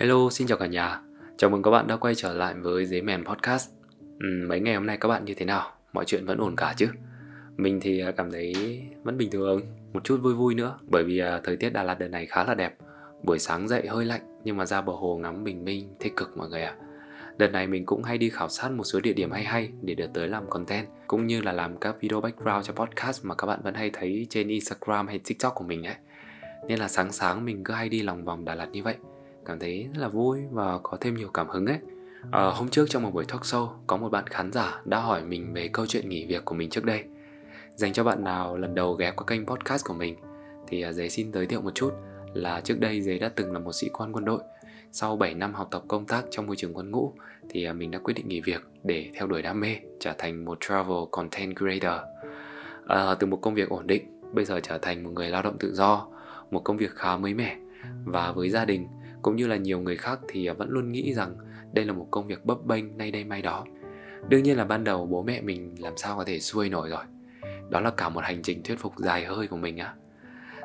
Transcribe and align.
Hello, 0.00 0.30
xin 0.30 0.46
chào 0.46 0.58
cả 0.58 0.66
nhà. 0.66 1.00
Chào 1.36 1.50
mừng 1.50 1.62
các 1.62 1.70
bạn 1.70 1.86
đã 1.86 1.96
quay 1.96 2.14
trở 2.14 2.34
lại 2.34 2.54
với 2.54 2.86
Giấy 2.86 3.02
Mèn 3.02 3.24
Podcast. 3.24 3.70
Ừ, 4.20 4.26
mấy 4.48 4.60
ngày 4.60 4.74
hôm 4.74 4.86
nay 4.86 4.96
các 5.00 5.08
bạn 5.08 5.24
như 5.24 5.34
thế 5.34 5.44
nào? 5.44 5.72
Mọi 5.92 6.04
chuyện 6.04 6.26
vẫn 6.26 6.38
ổn 6.38 6.56
cả 6.56 6.74
chứ? 6.76 6.86
Mình 7.56 7.80
thì 7.80 8.00
à, 8.00 8.10
cảm 8.10 8.30
thấy 8.32 8.54
vẫn 9.02 9.16
bình 9.16 9.30
thường, 9.30 9.60
một 9.92 10.04
chút 10.04 10.20
vui 10.22 10.34
vui 10.34 10.54
nữa 10.54 10.78
bởi 10.82 11.04
vì 11.04 11.18
à, 11.18 11.40
thời 11.44 11.56
tiết 11.56 11.70
Đà 11.70 11.82
Lạt 11.82 11.98
đợt 11.98 12.08
này 12.08 12.26
khá 12.26 12.44
là 12.44 12.54
đẹp. 12.54 12.76
Buổi 13.22 13.38
sáng 13.38 13.68
dậy 13.68 13.86
hơi 13.88 14.04
lạnh 14.04 14.20
nhưng 14.44 14.56
mà 14.56 14.66
ra 14.66 14.80
bờ 14.80 14.92
hồ 14.92 15.16
ngắm 15.16 15.44
bình 15.44 15.64
minh 15.64 15.94
thích 15.98 16.12
cực 16.16 16.36
mọi 16.36 16.48
người 16.48 16.62
ạ. 16.62 16.74
À. 16.80 16.84
Đợt 17.36 17.48
này 17.48 17.66
mình 17.66 17.86
cũng 17.86 18.02
hay 18.02 18.18
đi 18.18 18.30
khảo 18.30 18.48
sát 18.48 18.70
một 18.72 18.84
số 18.84 19.00
địa 19.00 19.12
điểm 19.12 19.30
hay 19.30 19.44
hay 19.44 19.70
để 19.82 19.94
được 19.94 20.10
tới 20.14 20.28
làm 20.28 20.50
content 20.50 20.86
cũng 21.06 21.26
như 21.26 21.42
là 21.42 21.52
làm 21.52 21.76
các 21.76 22.00
video 22.00 22.20
background 22.20 22.66
cho 22.66 22.72
podcast 22.72 23.24
mà 23.24 23.34
các 23.34 23.46
bạn 23.46 23.60
vẫn 23.62 23.74
hay 23.74 23.90
thấy 23.92 24.26
trên 24.30 24.48
Instagram 24.48 25.06
hay 25.06 25.18
TikTok 25.18 25.54
của 25.54 25.64
mình 25.64 25.86
ấy. 25.86 25.96
Nên 26.68 26.78
là 26.78 26.88
sáng 26.88 27.12
sáng 27.12 27.44
mình 27.44 27.64
cứ 27.64 27.74
hay 27.74 27.88
đi 27.88 28.02
lòng 28.02 28.24
vòng 28.24 28.44
Đà 28.44 28.54
Lạt 28.54 28.68
như 28.72 28.82
vậy 28.82 28.94
cảm 29.44 29.58
thấy 29.58 29.88
rất 29.94 30.00
là 30.00 30.08
vui 30.08 30.40
và 30.50 30.78
có 30.82 30.98
thêm 31.00 31.14
nhiều 31.14 31.28
cảm 31.34 31.48
hứng 31.48 31.66
ấy. 31.66 31.78
À, 32.30 32.44
hôm 32.44 32.68
trước 32.68 32.86
trong 32.88 33.02
một 33.02 33.10
buổi 33.14 33.24
talk 33.24 33.40
show 33.40 33.68
có 33.86 33.96
một 33.96 34.08
bạn 34.08 34.26
khán 34.26 34.52
giả 34.52 34.80
đã 34.84 35.00
hỏi 35.00 35.24
mình 35.24 35.52
về 35.54 35.68
câu 35.72 35.86
chuyện 35.86 36.08
nghỉ 36.08 36.26
việc 36.26 36.44
của 36.44 36.54
mình 36.54 36.70
trước 36.70 36.84
đây. 36.84 37.04
Dành 37.74 37.92
cho 37.92 38.04
bạn 38.04 38.24
nào 38.24 38.56
lần 38.56 38.74
đầu 38.74 38.94
ghé 38.94 39.10
qua 39.10 39.24
kênh 39.26 39.46
podcast 39.46 39.84
của 39.84 39.94
mình 39.94 40.16
thì 40.68 40.82
à, 40.82 40.92
giấy 40.92 41.10
xin 41.10 41.32
giới 41.32 41.46
thiệu 41.46 41.60
một 41.60 41.74
chút 41.74 41.90
là 42.32 42.60
trước 42.60 42.80
đây 42.80 43.00
giấy 43.00 43.18
đã 43.18 43.28
từng 43.28 43.52
là 43.52 43.58
một 43.58 43.72
sĩ 43.72 43.88
quan 43.92 44.12
quân 44.12 44.24
đội. 44.24 44.40
Sau 44.92 45.16
7 45.16 45.34
năm 45.34 45.54
học 45.54 45.68
tập 45.70 45.82
công 45.88 46.06
tác 46.06 46.24
trong 46.30 46.46
môi 46.46 46.56
trường 46.56 46.74
quân 46.74 46.90
ngũ 46.90 47.12
thì 47.48 47.64
à, 47.64 47.72
mình 47.72 47.90
đã 47.90 47.98
quyết 47.98 48.14
định 48.14 48.28
nghỉ 48.28 48.40
việc 48.40 48.62
để 48.82 49.10
theo 49.14 49.26
đuổi 49.26 49.42
đam 49.42 49.60
mê 49.60 49.76
trở 50.00 50.12
thành 50.18 50.44
một 50.44 50.58
travel 50.60 50.98
content 51.10 51.56
creator. 51.56 52.00
À, 52.86 53.14
từ 53.14 53.26
một 53.26 53.38
công 53.42 53.54
việc 53.54 53.68
ổn 53.68 53.86
định 53.86 54.20
bây 54.32 54.44
giờ 54.44 54.60
trở 54.62 54.78
thành 54.78 55.04
một 55.04 55.10
người 55.10 55.28
lao 55.28 55.42
động 55.42 55.56
tự 55.58 55.74
do 55.74 56.06
một 56.50 56.60
công 56.64 56.76
việc 56.76 56.94
khá 56.94 57.16
mới 57.16 57.34
mẻ. 57.34 57.56
Và 58.04 58.32
với 58.32 58.50
gia 58.50 58.64
đình 58.64 58.86
cũng 59.22 59.36
như 59.36 59.46
là 59.46 59.56
nhiều 59.56 59.80
người 59.80 59.96
khác 59.96 60.20
thì 60.28 60.46
à, 60.46 60.52
vẫn 60.52 60.70
luôn 60.70 60.92
nghĩ 60.92 61.14
rằng 61.14 61.36
đây 61.72 61.84
là 61.84 61.92
một 61.92 62.08
công 62.10 62.26
việc 62.26 62.44
bấp 62.44 62.64
bênh 62.64 62.98
nay 62.98 63.10
đây 63.10 63.24
mai 63.24 63.42
đó. 63.42 63.64
Đương 64.28 64.42
nhiên 64.42 64.56
là 64.56 64.64
ban 64.64 64.84
đầu 64.84 65.06
bố 65.06 65.22
mẹ 65.22 65.40
mình 65.40 65.74
làm 65.78 65.96
sao 65.96 66.16
có 66.16 66.24
thể 66.24 66.40
xuôi 66.40 66.68
nổi 66.68 66.88
rồi. 66.88 67.04
Đó 67.70 67.80
là 67.80 67.90
cả 67.90 68.08
một 68.08 68.24
hành 68.24 68.42
trình 68.42 68.62
thuyết 68.62 68.78
phục 68.78 68.98
dài 68.98 69.24
hơi 69.24 69.46
của 69.46 69.56
mình 69.56 69.78
á. 69.78 69.94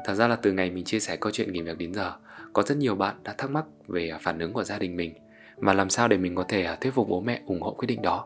Thật 0.06 0.14
ra 0.14 0.28
là 0.28 0.36
từ 0.36 0.52
ngày 0.52 0.72
mình 0.72 0.84
chia 0.84 1.00
sẻ 1.00 1.16
câu 1.16 1.32
chuyện 1.32 1.54
nghỉ 1.54 1.62
việc 1.62 1.78
đến 1.78 1.94
giờ, 1.94 2.14
có 2.54 2.64
rất 2.64 2.78
nhiều 2.78 2.96
bạn 2.96 3.16
đã 3.24 3.36
thắc 3.38 3.50
mắc 3.50 3.66
về 3.88 4.10
à, 4.10 4.18
phản 4.22 4.40
ứng 4.40 4.54
của 4.54 4.64
gia 4.64 4.78
đình 4.78 4.96
mình 4.96 5.14
và 5.56 5.74
làm 5.74 5.90
sao 5.90 6.08
để 6.08 6.18
mình 6.18 6.36
có 6.36 6.44
thể 6.44 6.64
à, 6.64 6.76
thuyết 6.82 6.92
phục 6.92 7.10
bố 7.10 7.22
mẹ 7.22 7.42
ủng 7.46 7.62
hộ 7.62 7.74
quyết 7.74 7.88
định 7.88 8.02
đó. 8.02 8.26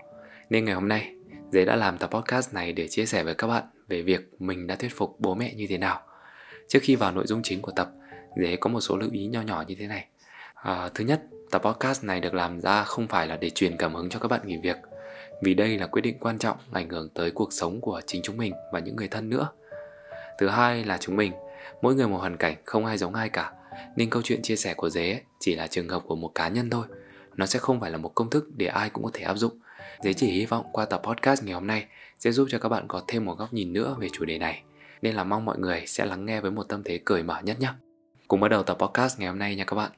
Nên 0.49 0.65
ngày 0.65 0.75
hôm 0.75 0.87
nay, 0.87 1.13
dế 1.51 1.65
đã 1.65 1.75
làm 1.75 1.97
tập 1.97 2.09
podcast 2.13 2.53
này 2.53 2.73
để 2.73 2.87
chia 2.87 3.05
sẻ 3.05 3.23
với 3.23 3.35
các 3.35 3.47
bạn 3.47 3.63
về 3.87 4.01
việc 4.01 4.29
mình 4.39 4.67
đã 4.67 4.75
thuyết 4.75 4.95
phục 4.95 5.19
bố 5.19 5.35
mẹ 5.35 5.53
như 5.53 5.65
thế 5.69 5.77
nào. 5.77 6.01
Trước 6.67 6.79
khi 6.81 6.95
vào 6.95 7.11
nội 7.11 7.27
dung 7.27 7.41
chính 7.43 7.61
của 7.61 7.71
tập, 7.71 7.91
dế 8.41 8.55
có 8.55 8.69
một 8.69 8.81
số 8.81 8.97
lưu 8.97 9.09
ý 9.11 9.27
nho 9.27 9.41
nhỏ 9.41 9.63
như 9.67 9.75
thế 9.75 9.87
này. 9.87 10.07
À, 10.61 10.89
thứ 10.93 11.03
nhất, 11.03 11.21
tập 11.51 11.61
podcast 11.65 12.03
này 12.03 12.19
được 12.19 12.33
làm 12.33 12.61
ra 12.61 12.83
không 12.83 13.07
phải 13.07 13.27
là 13.27 13.37
để 13.37 13.49
truyền 13.49 13.77
cảm 13.77 13.95
hứng 13.95 14.09
cho 14.09 14.19
các 14.19 14.27
bạn 14.27 14.41
nghỉ 14.43 14.57
việc, 14.57 14.77
vì 15.41 15.53
đây 15.53 15.77
là 15.77 15.87
quyết 15.87 16.01
định 16.01 16.17
quan 16.19 16.37
trọng 16.37 16.57
ảnh 16.71 16.89
hưởng 16.89 17.09
tới 17.09 17.31
cuộc 17.31 17.53
sống 17.53 17.81
của 17.81 18.01
chính 18.05 18.21
chúng 18.21 18.37
mình 18.37 18.53
và 18.71 18.79
những 18.79 18.95
người 18.95 19.07
thân 19.07 19.29
nữa. 19.29 19.47
Thứ 20.39 20.47
hai 20.47 20.83
là 20.83 20.97
chúng 20.97 21.15
mình, 21.15 21.31
mỗi 21.81 21.95
người 21.95 22.07
một 22.07 22.17
hoàn 22.17 22.37
cảnh 22.37 22.55
không 22.65 22.85
ai 22.85 22.97
giống 22.97 23.15
ai 23.15 23.29
cả, 23.29 23.51
nên 23.95 24.09
câu 24.09 24.21
chuyện 24.21 24.41
chia 24.41 24.55
sẻ 24.55 24.73
của 24.73 24.89
dế 24.89 25.21
chỉ 25.39 25.55
là 25.55 25.67
trường 25.67 25.89
hợp 25.89 26.03
của 26.07 26.15
một 26.15 26.31
cá 26.35 26.47
nhân 26.47 26.69
thôi. 26.69 26.85
Nó 27.35 27.45
sẽ 27.45 27.59
không 27.59 27.79
phải 27.79 27.91
là 27.91 27.97
một 27.97 28.15
công 28.15 28.29
thức 28.29 28.49
để 28.57 28.65
ai 28.65 28.89
cũng 28.89 29.03
có 29.03 29.11
thể 29.13 29.23
áp 29.23 29.35
dụng. 29.35 29.59
Dế 30.03 30.13
chỉ 30.13 30.31
hy 30.31 30.45
vọng 30.45 30.65
qua 30.71 30.85
tập 30.85 31.01
podcast 31.03 31.43
ngày 31.43 31.53
hôm 31.53 31.67
nay 31.67 31.85
sẽ 32.19 32.31
giúp 32.31 32.47
cho 32.51 32.59
các 32.59 32.69
bạn 32.69 32.85
có 32.87 33.01
thêm 33.07 33.25
một 33.25 33.37
góc 33.37 33.53
nhìn 33.53 33.73
nữa 33.73 33.95
về 33.99 34.07
chủ 34.13 34.25
đề 34.25 34.37
này. 34.37 34.63
Nên 35.01 35.15
là 35.15 35.23
mong 35.23 35.45
mọi 35.45 35.57
người 35.59 35.83
sẽ 35.87 36.05
lắng 36.05 36.25
nghe 36.25 36.41
với 36.41 36.51
một 36.51 36.63
tâm 36.63 36.83
thế 36.83 36.97
cởi 36.97 37.23
mở 37.23 37.41
nhất 37.43 37.59
nhé. 37.59 37.69
Cùng 38.27 38.39
bắt 38.39 38.47
đầu 38.47 38.63
tập 38.63 38.77
podcast 38.79 39.19
ngày 39.19 39.29
hôm 39.29 39.39
nay 39.39 39.55
nha 39.55 39.63
các 39.63 39.75
bạn. 39.75 39.91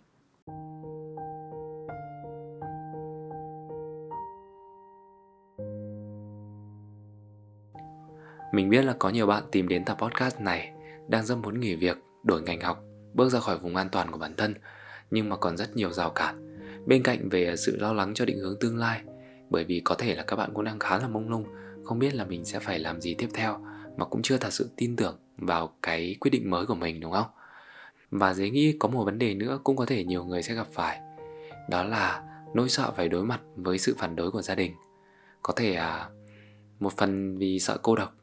Mình 8.51 8.69
biết 8.69 8.85
là 8.85 8.95
có 8.99 9.09
nhiều 9.09 9.27
bạn 9.27 9.43
tìm 9.51 9.67
đến 9.67 9.85
tập 9.85 9.97
podcast 10.01 10.39
này 10.39 10.71
đang 11.07 11.25
rất 11.25 11.35
muốn 11.35 11.59
nghỉ 11.59 11.75
việc, 11.75 11.97
đổi 12.23 12.41
ngành 12.41 12.61
học, 12.61 12.83
bước 13.13 13.29
ra 13.29 13.39
khỏi 13.39 13.57
vùng 13.57 13.75
an 13.75 13.89
toàn 13.91 14.11
của 14.11 14.17
bản 14.17 14.35
thân, 14.37 14.53
nhưng 15.11 15.29
mà 15.29 15.35
còn 15.35 15.57
rất 15.57 15.75
nhiều 15.75 15.91
rào 15.91 16.09
cản. 16.09 16.57
Bên 16.85 17.03
cạnh 17.03 17.29
về 17.29 17.55
sự 17.55 17.77
lo 17.77 17.93
lắng 17.93 18.13
cho 18.13 18.25
định 18.25 18.37
hướng 18.37 18.59
tương 18.59 18.77
lai, 18.77 19.01
bởi 19.49 19.63
vì 19.63 19.81
có 19.85 19.95
thể 19.95 20.15
là 20.15 20.23
các 20.23 20.35
bạn 20.35 20.49
cũng 20.53 20.65
đang 20.65 20.79
khá 20.79 20.97
là 20.97 21.07
mông 21.07 21.29
lung, 21.29 21.45
không 21.83 21.99
biết 21.99 22.15
là 22.15 22.25
mình 22.25 22.45
sẽ 22.45 22.59
phải 22.59 22.79
làm 22.79 23.01
gì 23.01 23.13
tiếp 23.13 23.27
theo 23.33 23.65
mà 23.97 24.05
cũng 24.05 24.21
chưa 24.21 24.37
thật 24.37 24.53
sự 24.53 24.69
tin 24.77 24.95
tưởng 24.95 25.17
vào 25.37 25.73
cái 25.81 26.15
quyết 26.19 26.31
định 26.31 26.49
mới 26.49 26.65
của 26.65 26.75
mình 26.75 26.99
đúng 26.99 27.11
không? 27.11 27.27
Và 28.11 28.33
dễ 28.33 28.49
nghĩ 28.49 28.75
có 28.79 28.89
một 28.89 29.03
vấn 29.03 29.19
đề 29.19 29.33
nữa 29.33 29.59
cũng 29.63 29.75
có 29.75 29.85
thể 29.85 30.03
nhiều 30.03 30.25
người 30.25 30.43
sẽ 30.43 30.53
gặp 30.53 30.67
phải 30.71 30.99
Đó 31.69 31.83
là 31.83 32.23
nỗi 32.53 32.69
sợ 32.69 32.91
phải 32.91 33.09
đối 33.09 33.25
mặt 33.25 33.41
với 33.55 33.77
sự 33.77 33.95
phản 33.97 34.15
đối 34.15 34.31
của 34.31 34.41
gia 34.41 34.55
đình 34.55 34.73
Có 35.41 35.53
thể 35.55 35.73
à, 35.73 36.09
một 36.79 36.93
phần 36.97 37.37
vì 37.37 37.59
sợ 37.59 37.77
cô 37.81 37.95
độc 37.95 38.20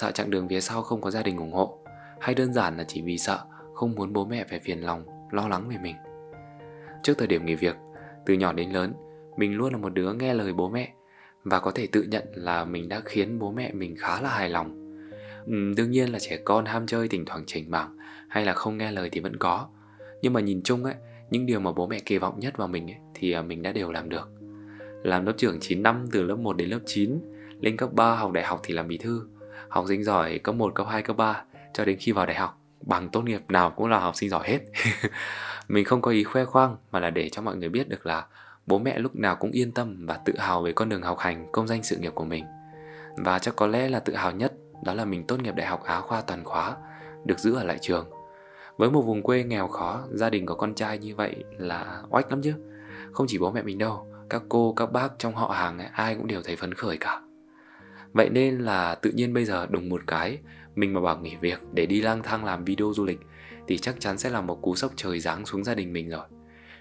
sợ 0.00 0.10
chặng 0.10 0.30
đường 0.30 0.48
phía 0.48 0.60
sau 0.60 0.82
không 0.82 1.00
có 1.00 1.10
gia 1.10 1.22
đình 1.22 1.36
ủng 1.36 1.52
hộ. 1.52 1.78
Hay 2.20 2.34
đơn 2.34 2.52
giản 2.52 2.76
là 2.76 2.84
chỉ 2.84 3.02
vì 3.02 3.18
sợ 3.18 3.38
không 3.74 3.94
muốn 3.94 4.12
bố 4.12 4.24
mẹ 4.24 4.44
phải 4.50 4.58
phiền 4.58 4.80
lòng 4.80 5.04
lo 5.30 5.48
lắng 5.48 5.68
về 5.68 5.76
mình. 5.82 5.96
Trước 7.02 7.18
thời 7.18 7.26
điểm 7.26 7.46
nghỉ 7.46 7.54
việc 7.54 7.76
từ 8.26 8.34
nhỏ 8.34 8.52
đến 8.52 8.70
lớn 8.70 8.92
mình 9.36 9.56
luôn 9.56 9.72
là 9.72 9.78
một 9.78 9.94
đứa 9.94 10.12
nghe 10.12 10.34
lời 10.34 10.52
bố 10.52 10.68
mẹ 10.68 10.92
và 11.44 11.60
có 11.60 11.70
thể 11.70 11.86
tự 11.86 12.02
nhận 12.02 12.24
là 12.34 12.64
mình 12.64 12.88
đã 12.88 13.00
khiến 13.04 13.38
bố 13.38 13.52
mẹ 13.52 13.72
mình 13.72 13.96
khá 13.98 14.20
là 14.20 14.28
hài 14.28 14.48
lòng. 14.48 15.00
Ừ, 15.46 15.54
đương 15.76 15.90
nhiên 15.90 16.12
là 16.12 16.18
trẻ 16.18 16.36
con 16.44 16.64
ham 16.64 16.86
chơi 16.86 17.08
thỉnh 17.08 17.24
thoảng 17.24 17.44
chỉnh 17.46 17.70
mảng 17.70 17.96
hay 18.28 18.44
là 18.44 18.52
không 18.52 18.78
nghe 18.78 18.92
lời 18.92 19.08
thì 19.12 19.20
vẫn 19.20 19.36
có. 19.36 19.68
Nhưng 20.22 20.32
mà 20.32 20.40
nhìn 20.40 20.62
chung 20.62 20.84
ấy 20.84 20.94
những 21.30 21.46
điều 21.46 21.60
mà 21.60 21.72
bố 21.72 21.86
mẹ 21.86 21.98
kỳ 22.06 22.18
vọng 22.18 22.40
nhất 22.40 22.56
vào 22.56 22.68
mình 22.68 22.90
ấy, 22.90 22.98
thì 23.14 23.32
à, 23.32 23.42
mình 23.42 23.62
đã 23.62 23.72
đều 23.72 23.92
làm 23.92 24.08
được. 24.08 24.30
Làm 25.02 25.26
lớp 25.26 25.32
trưởng 25.36 25.60
9 25.60 25.82
năm 25.82 26.06
từ 26.12 26.22
lớp 26.22 26.36
1 26.36 26.56
đến 26.56 26.68
lớp 26.68 26.80
9 26.86 27.20
lên 27.60 27.76
cấp 27.76 27.92
3 27.92 28.14
học 28.14 28.32
đại 28.32 28.44
học 28.44 28.60
thì 28.62 28.74
làm 28.74 28.88
bí 28.88 28.98
thư 28.98 29.26
học 29.70 29.84
sinh 29.88 30.04
giỏi 30.04 30.38
cấp 30.38 30.54
1, 30.54 30.74
cấp 30.74 30.86
2, 30.90 31.02
cấp 31.02 31.16
3 31.16 31.42
cho 31.74 31.84
đến 31.84 31.96
khi 32.00 32.12
vào 32.12 32.26
đại 32.26 32.36
học. 32.36 32.58
Bằng 32.80 33.08
tốt 33.08 33.22
nghiệp 33.22 33.40
nào 33.48 33.70
cũng 33.70 33.86
là 33.86 33.98
học 33.98 34.16
sinh 34.16 34.28
giỏi 34.30 34.48
hết. 34.48 34.58
Mình 35.68 35.84
không 35.84 36.02
có 36.02 36.10
ý 36.10 36.24
khoe 36.24 36.44
khoang 36.44 36.76
mà 36.90 37.00
là 37.00 37.10
để 37.10 37.28
cho 37.28 37.42
mọi 37.42 37.56
người 37.56 37.68
biết 37.68 37.88
được 37.88 38.06
là 38.06 38.26
bố 38.66 38.78
mẹ 38.78 38.98
lúc 38.98 39.16
nào 39.16 39.36
cũng 39.36 39.50
yên 39.50 39.72
tâm 39.72 40.06
và 40.06 40.16
tự 40.24 40.32
hào 40.38 40.62
về 40.62 40.72
con 40.72 40.88
đường 40.88 41.02
học 41.02 41.18
hành 41.18 41.48
công 41.52 41.66
danh 41.66 41.82
sự 41.82 41.96
nghiệp 41.96 42.12
của 42.14 42.24
mình. 42.24 42.44
Và 43.16 43.38
chắc 43.38 43.56
có 43.56 43.66
lẽ 43.66 43.88
là 43.88 44.00
tự 44.00 44.14
hào 44.14 44.32
nhất 44.32 44.52
đó 44.84 44.94
là 44.94 45.04
mình 45.04 45.26
tốt 45.26 45.42
nghiệp 45.42 45.54
đại 45.54 45.66
học 45.66 45.82
Á 45.84 46.00
khoa 46.00 46.20
toàn 46.20 46.44
khóa 46.44 46.76
được 47.24 47.38
giữ 47.38 47.54
ở 47.54 47.64
lại 47.64 47.78
trường. 47.80 48.10
Với 48.76 48.90
một 48.90 49.02
vùng 49.02 49.22
quê 49.22 49.42
nghèo 49.42 49.68
khó 49.68 50.00
gia 50.10 50.30
đình 50.30 50.46
có 50.46 50.54
con 50.54 50.74
trai 50.74 50.98
như 50.98 51.16
vậy 51.16 51.44
là 51.58 52.02
oách 52.10 52.30
lắm 52.30 52.42
chứ. 52.42 52.54
Không 53.12 53.26
chỉ 53.26 53.38
bố 53.38 53.50
mẹ 53.50 53.62
mình 53.62 53.78
đâu 53.78 54.06
các 54.30 54.42
cô 54.48 54.72
các 54.76 54.92
bác 54.92 55.08
trong 55.18 55.34
họ 55.34 55.48
hàng 55.48 55.78
ấy, 55.78 55.88
ai 55.92 56.14
cũng 56.14 56.26
đều 56.26 56.42
thấy 56.42 56.56
phấn 56.56 56.74
khởi 56.74 56.96
cả. 56.96 57.20
Vậy 58.12 58.30
nên 58.30 58.58
là 58.58 58.94
tự 58.94 59.10
nhiên 59.10 59.34
bây 59.34 59.44
giờ 59.44 59.66
đùng 59.70 59.88
một 59.88 60.00
cái, 60.06 60.38
Mình 60.74 60.94
mà 60.94 61.00
bảo 61.00 61.18
nghỉ 61.18 61.36
việc 61.40 61.60
để 61.72 61.86
đi 61.86 62.02
lang 62.02 62.22
thang 62.22 62.44
làm 62.44 62.64
video 62.64 62.92
du 62.94 63.04
lịch 63.04 63.20
Thì 63.68 63.78
chắc 63.78 64.00
chắn 64.00 64.18
sẽ 64.18 64.30
là 64.30 64.40
một 64.40 64.62
cú 64.62 64.74
sốc 64.74 64.92
trời 64.96 65.20
giáng 65.20 65.46
xuống 65.46 65.64
gia 65.64 65.74
đình 65.74 65.92
mình 65.92 66.08
rồi. 66.08 66.26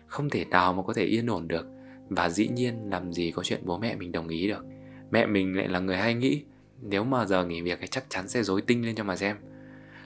Không 0.07 0.29
thể 0.29 0.45
nào 0.45 0.73
mà 0.73 0.83
có 0.83 0.93
thể 0.93 1.03
yên 1.03 1.27
ổn 1.27 1.47
được 1.47 1.65
Và 2.09 2.29
dĩ 2.29 2.47
nhiên 2.47 2.89
làm 2.91 3.13
gì 3.13 3.31
có 3.31 3.43
chuyện 3.43 3.61
bố 3.65 3.77
mẹ 3.77 3.95
mình 3.95 4.11
đồng 4.11 4.27
ý 4.27 4.47
được. 4.47 4.65
Mẹ 5.11 5.25
mình 5.25 5.57
lại 5.57 5.67
là 5.67 5.79
người 5.79 5.97
hay 5.97 6.13
nghĩ, 6.13 6.43
Nếu 6.81 7.03
mà 7.03 7.25
giờ 7.25 7.45
nghỉ 7.45 7.61
việc 7.61 7.79
thì 7.81 7.87
chắc 7.87 8.03
chắn 8.09 8.27
sẽ 8.27 8.43
dối 8.43 8.61
tinh 8.61 8.85
lên 8.85 8.95
cho 8.95 9.03
mà 9.03 9.15
xem. 9.15 9.35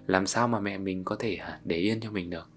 Làm 0.07 0.28
sao 0.28 0.47
mà 0.47 0.59
mẹ 0.59 0.78
mình 0.78 1.03
có 1.03 1.16
thể 1.16 1.35
à, 1.35 1.59
để 1.63 1.78
yên 1.78 2.00
cho 2.01 2.12
mình 2.12 2.29
được? 2.29 2.50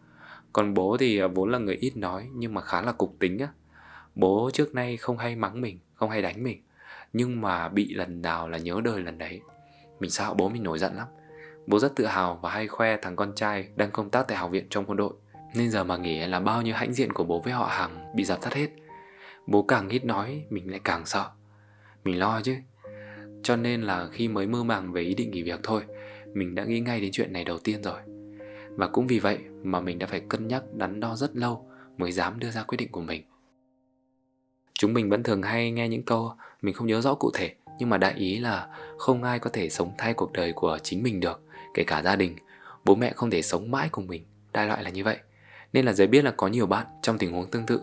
Còn 0.52 0.74
bố 0.74 0.96
thì 0.96 1.18
à, 1.18 1.26
vốn 1.26 1.50
là 1.50 1.58
người 1.58 1.76
ít 1.76 1.96
nói 1.96 2.28
Nhưng 2.34 2.54
mà 2.54 2.60
khá 2.60 2.82
là 2.82 2.92
cục 2.92 3.16
tính 3.18 3.38
á. 3.38 3.48
Bố 4.14 4.50
trước 4.52 4.74
nay 4.74 4.96
không 4.96 5.18
hay 5.18 5.36
mắng 5.36 5.60
mình, 5.60 5.78
Không 5.94 6.10
hay 6.10 6.22
đánh 6.22 6.42
mình 6.42 6.62
nhưng 7.16 7.40
mà 7.40 7.68
bị 7.68 7.94
lần 7.94 8.22
nào 8.22 8.48
là 8.48 8.58
nhớ 8.58 8.80
đời 8.84 9.02
lần 9.02 9.18
đấy. 9.18 9.40
Mình 10.00 10.10
sợ 10.10 10.34
bố 10.34 10.48
mình 10.48 10.62
nổi 10.62 10.78
giận 10.78 10.96
lắm. 10.96 11.06
Bố 11.66 11.78
rất 11.78 11.96
tự 11.96 12.06
hào 12.06 12.38
và 12.42 12.50
hay 12.50 12.68
khoe 12.68 12.96
thằng 12.96 13.16
con 13.16 13.32
trai 13.34 13.68
đang 13.76 13.90
công 13.90 14.10
tác 14.10 14.28
tại 14.28 14.38
học 14.38 14.50
viện 14.50 14.66
trong 14.70 14.84
quân 14.84 14.96
đội. 14.96 15.12
Nên 15.54 15.70
giờ 15.70 15.84
mà 15.84 15.96
nghĩ 15.96 16.26
là 16.26 16.40
bao 16.40 16.62
nhiêu 16.62 16.74
hãnh 16.74 16.92
diện 16.92 17.12
của 17.12 17.24
bố 17.24 17.40
với 17.40 17.52
họ 17.52 17.66
hàng 17.66 18.12
bị 18.14 18.24
dập 18.24 18.40
tắt 18.42 18.54
hết. 18.54 18.68
Bố 19.46 19.62
càng 19.62 19.88
ít 19.88 20.04
nói, 20.04 20.44
mình 20.50 20.70
lại 20.70 20.80
càng 20.84 21.06
sợ. 21.06 21.30
Mình 22.04 22.18
lo 22.18 22.40
chứ. 22.44 22.56
Cho 23.42 23.56
nên 23.56 23.82
là 23.82 24.08
khi 24.12 24.28
mới 24.28 24.46
mơ 24.46 24.64
màng 24.64 24.92
về 24.92 25.02
ý 25.02 25.14
định 25.14 25.30
nghỉ 25.30 25.42
việc 25.42 25.60
thôi, 25.62 25.82
Mình 26.34 26.54
đã 26.54 26.64
nghĩ 26.64 26.80
ngay 26.80 27.00
đến 27.00 27.10
chuyện 27.12 27.32
này 27.32 27.44
đầu 27.44 27.58
tiên 27.58 27.82
rồi. 27.82 28.00
Và 28.70 28.86
cũng 28.86 29.06
vì 29.06 29.18
vậy 29.18 29.38
mà 29.62 29.80
mình 29.80 29.98
đã 29.98 30.06
phải 30.06 30.20
cân 30.20 30.48
nhắc 30.48 30.62
đắn 30.74 31.00
đo 31.00 31.16
rất 31.16 31.36
lâu 31.36 31.66
Mới 31.98 32.12
dám 32.12 32.38
đưa 32.38 32.50
ra 32.50 32.62
quyết 32.62 32.76
định 32.76 32.92
của 32.92 33.00
mình. 33.00 33.22
Chúng 34.78 34.94
mình 34.94 35.10
vẫn 35.10 35.22
thường 35.22 35.42
hay 35.42 35.70
nghe 35.70 35.88
những 35.88 36.02
câu 36.02 36.32
mình 36.62 36.74
không 36.74 36.86
nhớ 36.86 37.00
rõ 37.00 37.14
cụ 37.14 37.30
thể 37.34 37.54
nhưng 37.78 37.90
mà 37.90 37.98
đại 37.98 38.14
ý 38.14 38.38
là 38.38 38.68
không 38.98 39.22
ai 39.22 39.38
có 39.38 39.50
thể 39.50 39.70
sống 39.70 39.92
thay 39.98 40.14
cuộc 40.14 40.32
đời 40.32 40.52
của 40.52 40.78
chính 40.82 41.02
mình 41.02 41.20
được, 41.20 41.40
kể 41.74 41.84
cả 41.84 42.02
gia 42.02 42.16
đình. 42.16 42.36
Bố 42.84 42.94
mẹ 42.94 43.12
không 43.16 43.30
thể 43.30 43.42
sống 43.42 43.70
mãi 43.70 43.88
cùng 43.92 44.06
mình, 44.06 44.24
đại 44.52 44.66
loại 44.66 44.82
là 44.82 44.90
như 44.90 45.04
vậy. 45.04 45.16
Nên 45.72 45.84
là 45.84 45.92
giới 45.92 46.06
biết 46.06 46.24
là 46.24 46.30
có 46.30 46.48
nhiều 46.48 46.66
bạn 46.66 46.86
trong 47.02 47.18
tình 47.18 47.32
huống 47.32 47.50
tương 47.50 47.66
tự 47.66 47.80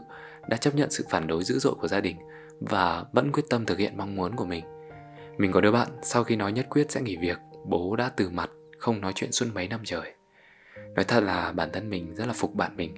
đã 0.47 0.57
chấp 0.57 0.75
nhận 0.75 0.91
sự 0.91 1.05
phản 1.09 1.27
đối 1.27 1.43
dữ 1.43 1.59
dội 1.59 1.73
của 1.75 1.87
gia 1.87 1.99
đình 1.99 2.17
và 2.59 3.03
vẫn 3.13 3.31
quyết 3.31 3.43
tâm 3.49 3.65
thực 3.65 3.77
hiện 3.77 3.97
mong 3.97 4.15
muốn 4.15 4.35
của 4.35 4.45
mình. 4.45 4.65
Mình 5.37 5.51
có 5.51 5.61
đứa 5.61 5.71
bạn 5.71 5.87
sau 6.01 6.23
khi 6.23 6.35
nói 6.35 6.51
nhất 6.51 6.67
quyết 6.69 6.91
sẽ 6.91 7.01
nghỉ 7.01 7.17
việc, 7.17 7.37
bố 7.65 7.95
đã 7.95 8.11
từ 8.15 8.29
mặt 8.29 8.49
không 8.77 9.01
nói 9.01 9.11
chuyện 9.15 9.31
suốt 9.31 9.45
mấy 9.53 9.67
năm 9.67 9.79
trời. 9.83 10.13
Nói 10.95 11.05
thật 11.05 11.23
là 11.23 11.51
bản 11.51 11.69
thân 11.73 11.89
mình 11.89 12.15
rất 12.15 12.25
là 12.27 12.33
phục 12.33 12.55
bạn 12.55 12.77
mình 12.77 12.95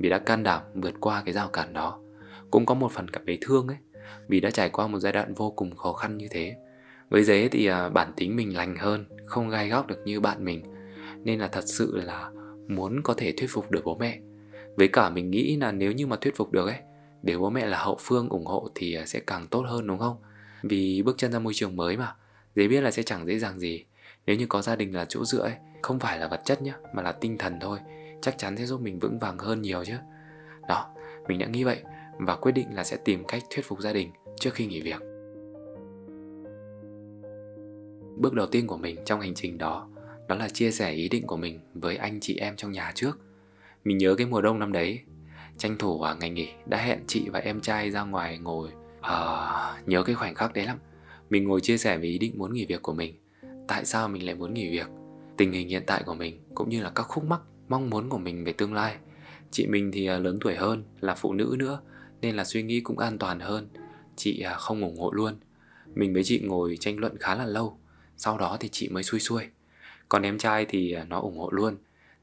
vì 0.00 0.08
đã 0.08 0.18
can 0.18 0.42
đảm 0.42 0.62
vượt 0.74 0.94
qua 1.00 1.22
cái 1.24 1.34
rào 1.34 1.48
cản 1.48 1.72
đó. 1.72 1.98
Cũng 2.50 2.66
có 2.66 2.74
một 2.74 2.92
phần 2.92 3.10
cảm 3.10 3.22
thấy 3.26 3.38
thương 3.40 3.66
ấy, 3.66 3.76
vì 4.28 4.40
đã 4.40 4.50
trải 4.50 4.70
qua 4.70 4.86
một 4.86 4.98
giai 4.98 5.12
đoạn 5.12 5.34
vô 5.34 5.50
cùng 5.50 5.76
khó 5.76 5.92
khăn 5.92 6.18
như 6.18 6.28
thế. 6.30 6.56
Với 7.08 7.24
dế 7.24 7.48
thì 7.48 7.66
à, 7.66 7.88
bản 7.88 8.12
tính 8.16 8.36
mình 8.36 8.56
lành 8.56 8.76
hơn, 8.76 9.04
không 9.26 9.48
gai 9.48 9.68
góc 9.68 9.86
được 9.86 9.98
như 10.04 10.20
bạn 10.20 10.44
mình, 10.44 10.62
nên 11.24 11.38
là 11.40 11.48
thật 11.48 11.64
sự 11.66 11.96
là 11.96 12.30
muốn 12.68 13.02
có 13.02 13.14
thể 13.14 13.32
thuyết 13.32 13.50
phục 13.50 13.70
được 13.70 13.84
bố 13.84 13.96
mẹ. 14.00 14.18
Với 14.76 14.88
cả 14.88 15.10
mình 15.10 15.30
nghĩ 15.30 15.56
là 15.56 15.72
nếu 15.72 15.92
như 15.92 16.06
mà 16.06 16.16
thuyết 16.16 16.36
phục 16.36 16.52
được 16.52 16.66
ấy, 16.66 16.78
để 17.22 17.36
bố 17.38 17.50
mẹ 17.50 17.66
là 17.66 17.78
hậu 17.78 17.96
phương 18.00 18.28
ủng 18.28 18.46
hộ 18.46 18.68
thì 18.74 18.94
à, 18.94 19.06
sẽ 19.06 19.20
càng 19.20 19.46
tốt 19.46 19.64
hơn 19.68 19.86
đúng 19.86 19.98
không? 19.98 20.16
Vì 20.62 21.02
bước 21.02 21.18
chân 21.18 21.32
ra 21.32 21.38
môi 21.38 21.54
trường 21.54 21.76
mới 21.76 21.96
mà, 21.96 22.14
dễ 22.54 22.68
biết 22.68 22.80
là 22.80 22.90
sẽ 22.90 23.02
chẳng 23.02 23.26
dễ 23.26 23.38
dàng 23.38 23.60
gì. 23.60 23.84
Nếu 24.26 24.36
như 24.36 24.46
có 24.46 24.62
gia 24.62 24.76
đình 24.76 24.94
là 24.94 25.04
chỗ 25.08 25.24
dựa 25.24 25.42
ấy, 25.42 25.54
không 25.82 25.98
phải 25.98 26.18
là 26.18 26.28
vật 26.28 26.40
chất 26.44 26.62
nhá, 26.62 26.74
mà 26.94 27.02
là 27.02 27.12
tinh 27.12 27.38
thần 27.38 27.58
thôi, 27.60 27.78
chắc 28.22 28.38
chắn 28.38 28.56
sẽ 28.56 28.66
giúp 28.66 28.80
mình 28.80 28.98
vững 28.98 29.18
vàng 29.18 29.38
hơn 29.38 29.62
nhiều 29.62 29.84
chứ. 29.84 29.94
Đó, 30.68 30.94
mình 31.28 31.38
đã 31.38 31.46
nghĩ 31.46 31.64
vậy 31.64 31.82
và 32.18 32.36
quyết 32.36 32.52
định 32.52 32.74
là 32.74 32.84
sẽ 32.84 32.96
tìm 32.96 33.24
cách 33.24 33.42
thuyết 33.50 33.64
phục 33.64 33.80
gia 33.80 33.92
đình 33.92 34.10
trước 34.40 34.54
khi 34.54 34.66
nghỉ 34.66 34.80
việc. 34.80 35.00
Bước 38.16 38.34
đầu 38.34 38.46
tiên 38.46 38.66
của 38.66 38.76
mình 38.76 38.96
trong 39.04 39.20
hành 39.20 39.34
trình 39.34 39.58
đó 39.58 39.88
đó 40.28 40.34
là 40.36 40.48
chia 40.48 40.70
sẻ 40.70 40.92
ý 40.92 41.08
định 41.08 41.26
của 41.26 41.36
mình 41.36 41.60
với 41.74 41.96
anh 41.96 42.20
chị 42.20 42.36
em 42.36 42.56
trong 42.56 42.72
nhà 42.72 42.92
trước. 42.94 43.18
Mình 43.84 43.98
nhớ 43.98 44.14
cái 44.14 44.26
mùa 44.26 44.40
đông 44.40 44.58
năm 44.58 44.72
đấy, 44.72 45.00
tranh 45.58 45.78
thủ 45.78 46.02
à, 46.02 46.14
ngày 46.20 46.30
nghỉ 46.30 46.48
đã 46.66 46.78
hẹn 46.78 46.98
chị 47.06 47.28
và 47.28 47.38
em 47.38 47.60
trai 47.60 47.90
ra 47.90 48.02
ngoài 48.02 48.38
ngồi 48.38 48.68
à, 49.00 49.82
nhớ 49.86 50.02
cái 50.02 50.14
khoảnh 50.14 50.34
khắc 50.34 50.54
đấy 50.54 50.64
lắm. 50.64 50.78
Mình 51.30 51.44
ngồi 51.44 51.60
chia 51.60 51.78
sẻ 51.78 51.98
về 51.98 52.04
ý 52.04 52.18
định 52.18 52.38
muốn 52.38 52.52
nghỉ 52.52 52.66
việc 52.66 52.82
của 52.82 52.92
mình. 52.92 53.14
Tại 53.68 53.84
sao 53.84 54.08
mình 54.08 54.26
lại 54.26 54.34
muốn 54.34 54.54
nghỉ 54.54 54.70
việc? 54.70 54.86
Tình 55.36 55.52
hình 55.52 55.68
hiện 55.68 55.82
tại 55.86 56.02
của 56.06 56.14
mình 56.14 56.40
cũng 56.54 56.68
như 56.68 56.82
là 56.82 56.90
các 56.94 57.02
khúc 57.02 57.24
mắc, 57.24 57.40
mong 57.68 57.90
muốn 57.90 58.08
của 58.08 58.18
mình 58.18 58.44
về 58.44 58.52
tương 58.52 58.74
lai. 58.74 58.96
Chị 59.50 59.66
mình 59.66 59.90
thì 59.92 60.06
à, 60.06 60.18
lớn 60.18 60.38
tuổi 60.40 60.54
hơn, 60.54 60.84
là 61.00 61.14
phụ 61.14 61.32
nữ 61.32 61.56
nữa 61.58 61.80
nên 62.20 62.36
là 62.36 62.44
suy 62.44 62.62
nghĩ 62.62 62.80
cũng 62.80 62.98
an 62.98 63.18
toàn 63.18 63.40
hơn. 63.40 63.68
Chị 64.16 64.40
à, 64.40 64.54
không 64.54 64.82
ủng 64.82 64.98
hộ 64.98 65.10
luôn. 65.12 65.36
Mình 65.94 66.14
với 66.14 66.24
chị 66.24 66.40
ngồi 66.44 66.76
tranh 66.80 66.98
luận 66.98 67.18
khá 67.20 67.34
là 67.34 67.46
lâu. 67.46 67.78
Sau 68.16 68.38
đó 68.38 68.56
thì 68.60 68.68
chị 68.72 68.88
mới 68.88 69.02
xui 69.02 69.20
xuôi. 69.20 69.48
Còn 70.08 70.22
em 70.22 70.38
trai 70.38 70.66
thì 70.68 70.92
à, 70.92 71.04
nó 71.08 71.20
ủng 71.20 71.38
hộ 71.38 71.50
luôn, 71.50 71.76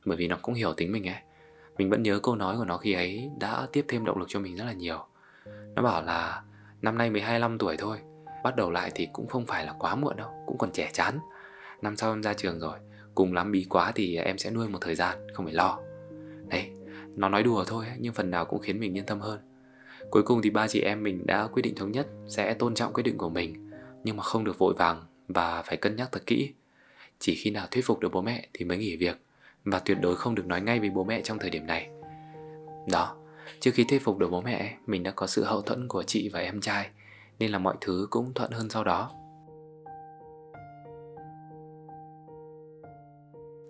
Bởi 0.06 0.18
vì 0.18 0.28
nó 0.28 0.38
cũng 0.42 0.56
hiểu 0.56 0.74
tính 0.74 0.92
mình 0.92 1.08
ấy 1.08 1.16
Mình 1.78 1.90
vẫn 1.90 2.04
nhớ 2.04 2.20
câu 2.20 2.36
nói 2.36 2.58
của 2.58 2.66
nó 2.66 2.78
khi 2.78 2.94
ấy 2.94 3.30
Đã 3.40 3.68
tiếp 3.72 3.86
thêm 3.88 4.06
động 4.06 4.18
lực 4.18 4.26
cho 4.30 4.40
mình 4.40 4.56
rất 4.56 4.64
là 4.66 4.74
nhiều 4.74 5.06
Nó 5.76 5.82
bảo 5.82 6.04
là, 6.04 6.44
Năm 6.82 6.98
nay 6.98 7.10
mới 7.10 7.22
25 7.22 7.58
tuổi 7.58 7.78
thôi, 7.78 7.98
Bắt 8.44 8.56
đầu 8.56 8.72
lại 8.72 8.92
thì 8.96 9.08
cũng 9.14 9.28
không 9.28 9.46
phải 9.46 9.66
là 9.66 9.74
quá 9.80 9.96
muộn 9.96 10.18
đâu, 10.18 10.30
Cũng 10.46 10.58
còn 10.58 10.72
trẻ 10.72 10.90
chán 10.94 11.20
Năm 11.82 11.96
sau 11.96 12.14
em 12.14 12.24
ra 12.24 12.34
trường 12.34 12.60
rồi, 12.60 12.78
Cùng 13.16 13.34
lắm 13.34 13.52
bí 13.52 13.66
quá 13.70 13.92
thì 13.96 14.16
em 14.16 14.38
sẽ 14.38 14.52
nuôi 14.52 14.70
một 14.70 14.80
thời 14.82 14.96
gian, 14.96 15.28
Không 15.34 15.46
phải 15.46 15.54
lo 15.54 15.80
Đấy, 16.48 16.70
Nó 17.16 17.30
nói 17.30 17.44
đùa 17.44 17.64
thôi, 17.68 17.86
nhưng 18.00 18.14
phần 18.14 18.32
nào 18.32 18.46
cũng 18.46 18.60
khiến 18.60 18.80
mình 18.80 18.98
yên 18.98 19.06
tâm 19.06 19.20
hơn 19.20 19.40
Cuối 20.16 20.24
cùng 20.24 20.42
thì 20.42 20.50
ba 20.50 20.68
chị 20.68 20.82
em 20.82 21.04
mình 21.04 21.26
đã 21.26 21.48
quyết 21.48 21.62
định 21.62 21.76
thống 21.76 21.92
nhất 21.92 22.08
Sẽ 22.28 22.54
tôn 22.54 22.76
trọng 22.76 22.94
quyết 22.94 23.04
định 23.04 23.18
của 23.18 23.30
mình 23.30 23.72
Nhưng 24.04 24.18
mà 24.18 24.24
không 24.24 24.44
được 24.44 24.58
vội 24.58 24.74
vàng 24.74 25.04
Và 25.28 25.62
phải 25.62 25.78
cân 25.78 25.96
nhắc 25.96 26.10
thật 26.12 26.22
kỹ 26.26 26.54
chỉ 27.20 27.36
khi 27.36 27.52
nào 27.52 27.68
thuyết 27.72 27.86
phục 27.86 28.00
được 28.00 28.10
bố 28.14 28.22
mẹ 28.22 28.48
thì 28.54 28.66
mới 28.66 28.78
nghỉ 28.78 28.96
việc 28.96 29.18
và 29.66 29.80
tuyệt 29.80 29.98
đối 30.02 30.16
không 30.16 30.36
được 30.36 30.46
nói 30.46 30.62
ngay 30.62 30.80
với 30.80 30.90
bố 30.90 31.04
mẹ 31.04 31.22
trong 31.22 31.40
thời 31.40 31.50
điểm 31.50 31.68
này. 31.68 31.90
Đó, 32.92 33.16
trước 33.60 33.72
khi 33.74 33.84
thuyết 33.84 34.04
phục 34.04 34.18
được 34.18 34.32
bố 34.32 34.42
mẹ, 34.42 34.78
mình 34.88 35.04
đã 35.04 35.12
có 35.12 35.28
sự 35.28 35.44
hậu 35.44 35.62
thuẫn 35.62 35.88
của 35.88 36.04
chị 36.04 36.30
và 36.30 36.40
em 36.40 36.62
trai, 36.62 36.90
nên 37.40 37.52
là 37.52 37.60
mọi 37.60 37.76
thứ 37.82 38.08
cũng 38.10 38.34
thuận 38.34 38.52
hơn 38.52 38.70
sau 38.70 38.84
đó. 38.84 39.12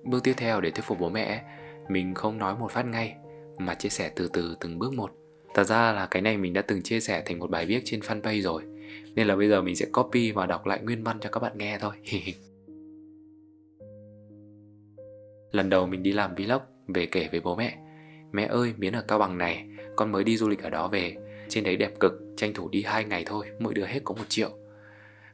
Bước 0.04 0.24
tiếp 0.24 0.34
theo 0.38 0.62
để 0.62 0.72
thuyết 0.72 0.86
phục 0.86 1.00
bố 1.00 1.10
mẹ, 1.10 1.44
mình 1.90 2.14
không 2.14 2.38
nói 2.38 2.56
một 2.60 2.72
phát 2.72 2.86
ngay, 2.86 3.16
mà 3.58 3.76
chia 3.76 3.90
sẻ 3.90 4.12
từ 4.16 4.30
từ 4.34 4.58
từng 4.60 4.80
bước 4.80 4.94
một. 4.94 5.12
Thật 5.56 5.64
ra 5.64 5.92
là 5.92 6.06
cái 6.06 6.22
này 6.22 6.38
mình 6.38 6.54
đã 6.54 6.62
từng 6.62 6.82
chia 6.82 7.00
sẻ 7.00 7.24
thành 7.26 7.40
một 7.40 7.50
bài 7.50 7.66
viết 7.66 7.82
trên 7.86 8.00
fanpage 8.00 8.42
rồi, 8.42 8.64
nên 9.16 9.28
là 9.28 9.36
bây 9.36 9.50
giờ 9.50 9.62
mình 9.62 9.76
sẽ 9.76 9.86
copy 9.94 10.32
và 10.32 10.46
đọc 10.46 10.66
lại 10.66 10.80
nguyên 10.84 11.04
văn 11.04 11.18
cho 11.22 11.30
các 11.30 11.40
bạn 11.40 11.58
nghe 11.58 11.78
thôi. 11.82 11.94
Lần 15.52 15.70
đầu 15.70 15.88
mình 15.88 16.04
đi 16.04 16.12
làm 16.12 16.36
vlog 16.36 16.62
về 16.88 17.06
kể 17.06 17.28
với 17.32 17.40
bố 17.40 17.56
mẹ. 17.56 17.78
Mẹ 18.32 18.46
ơi 18.46 18.74
miến 18.78 18.94
ở 18.96 19.02
Cao 19.08 19.20
Bằng 19.20 19.38
này 19.38 19.68
Con 19.96 20.12
mới 20.12 20.24
đi 20.24 20.38
du 20.38 20.50
lịch 20.50 20.64
ở 20.64 20.70
đó 20.70 20.88
về. 20.88 21.16
Trên 21.50 21.64
đấy 21.64 21.76
đẹp 21.76 22.00
cực 22.00 22.14
Tranh 22.38 22.54
thủ 22.54 22.70
đi 22.70 22.84
hai 22.84 23.04
ngày 23.04 23.24
thôi 23.26 23.46
Mỗi 23.60 23.74
đứa 23.74 23.86
hết 23.86 24.00
có 24.04 24.16
một 24.16 24.26
triệu. 24.30 24.50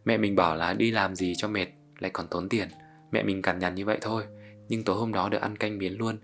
Mẹ 0.06 0.18
mình 0.18 0.36
bảo 0.36 0.56
là 0.56 0.74
đi 0.74 0.92
làm 0.92 1.16
gì 1.16 1.34
cho 1.38 1.48
mệt 1.48 1.68
Lại 2.00 2.12
còn 2.14 2.28
tốn 2.28 2.50
tiền. 2.50 2.68
Mẹ 3.12 3.24
mình 3.24 3.42
cằn 3.42 3.60
nhằn 3.60 3.76
như 3.76 3.86
vậy 3.86 3.98
thôi 4.02 4.24
Nhưng 4.70 4.84
tối 4.84 4.96
hôm 4.96 5.14
đó 5.14 5.30
được 5.30 5.42
ăn 5.42 5.56
canh 5.56 5.78
miến 5.78 5.94
luôn. 5.94 6.18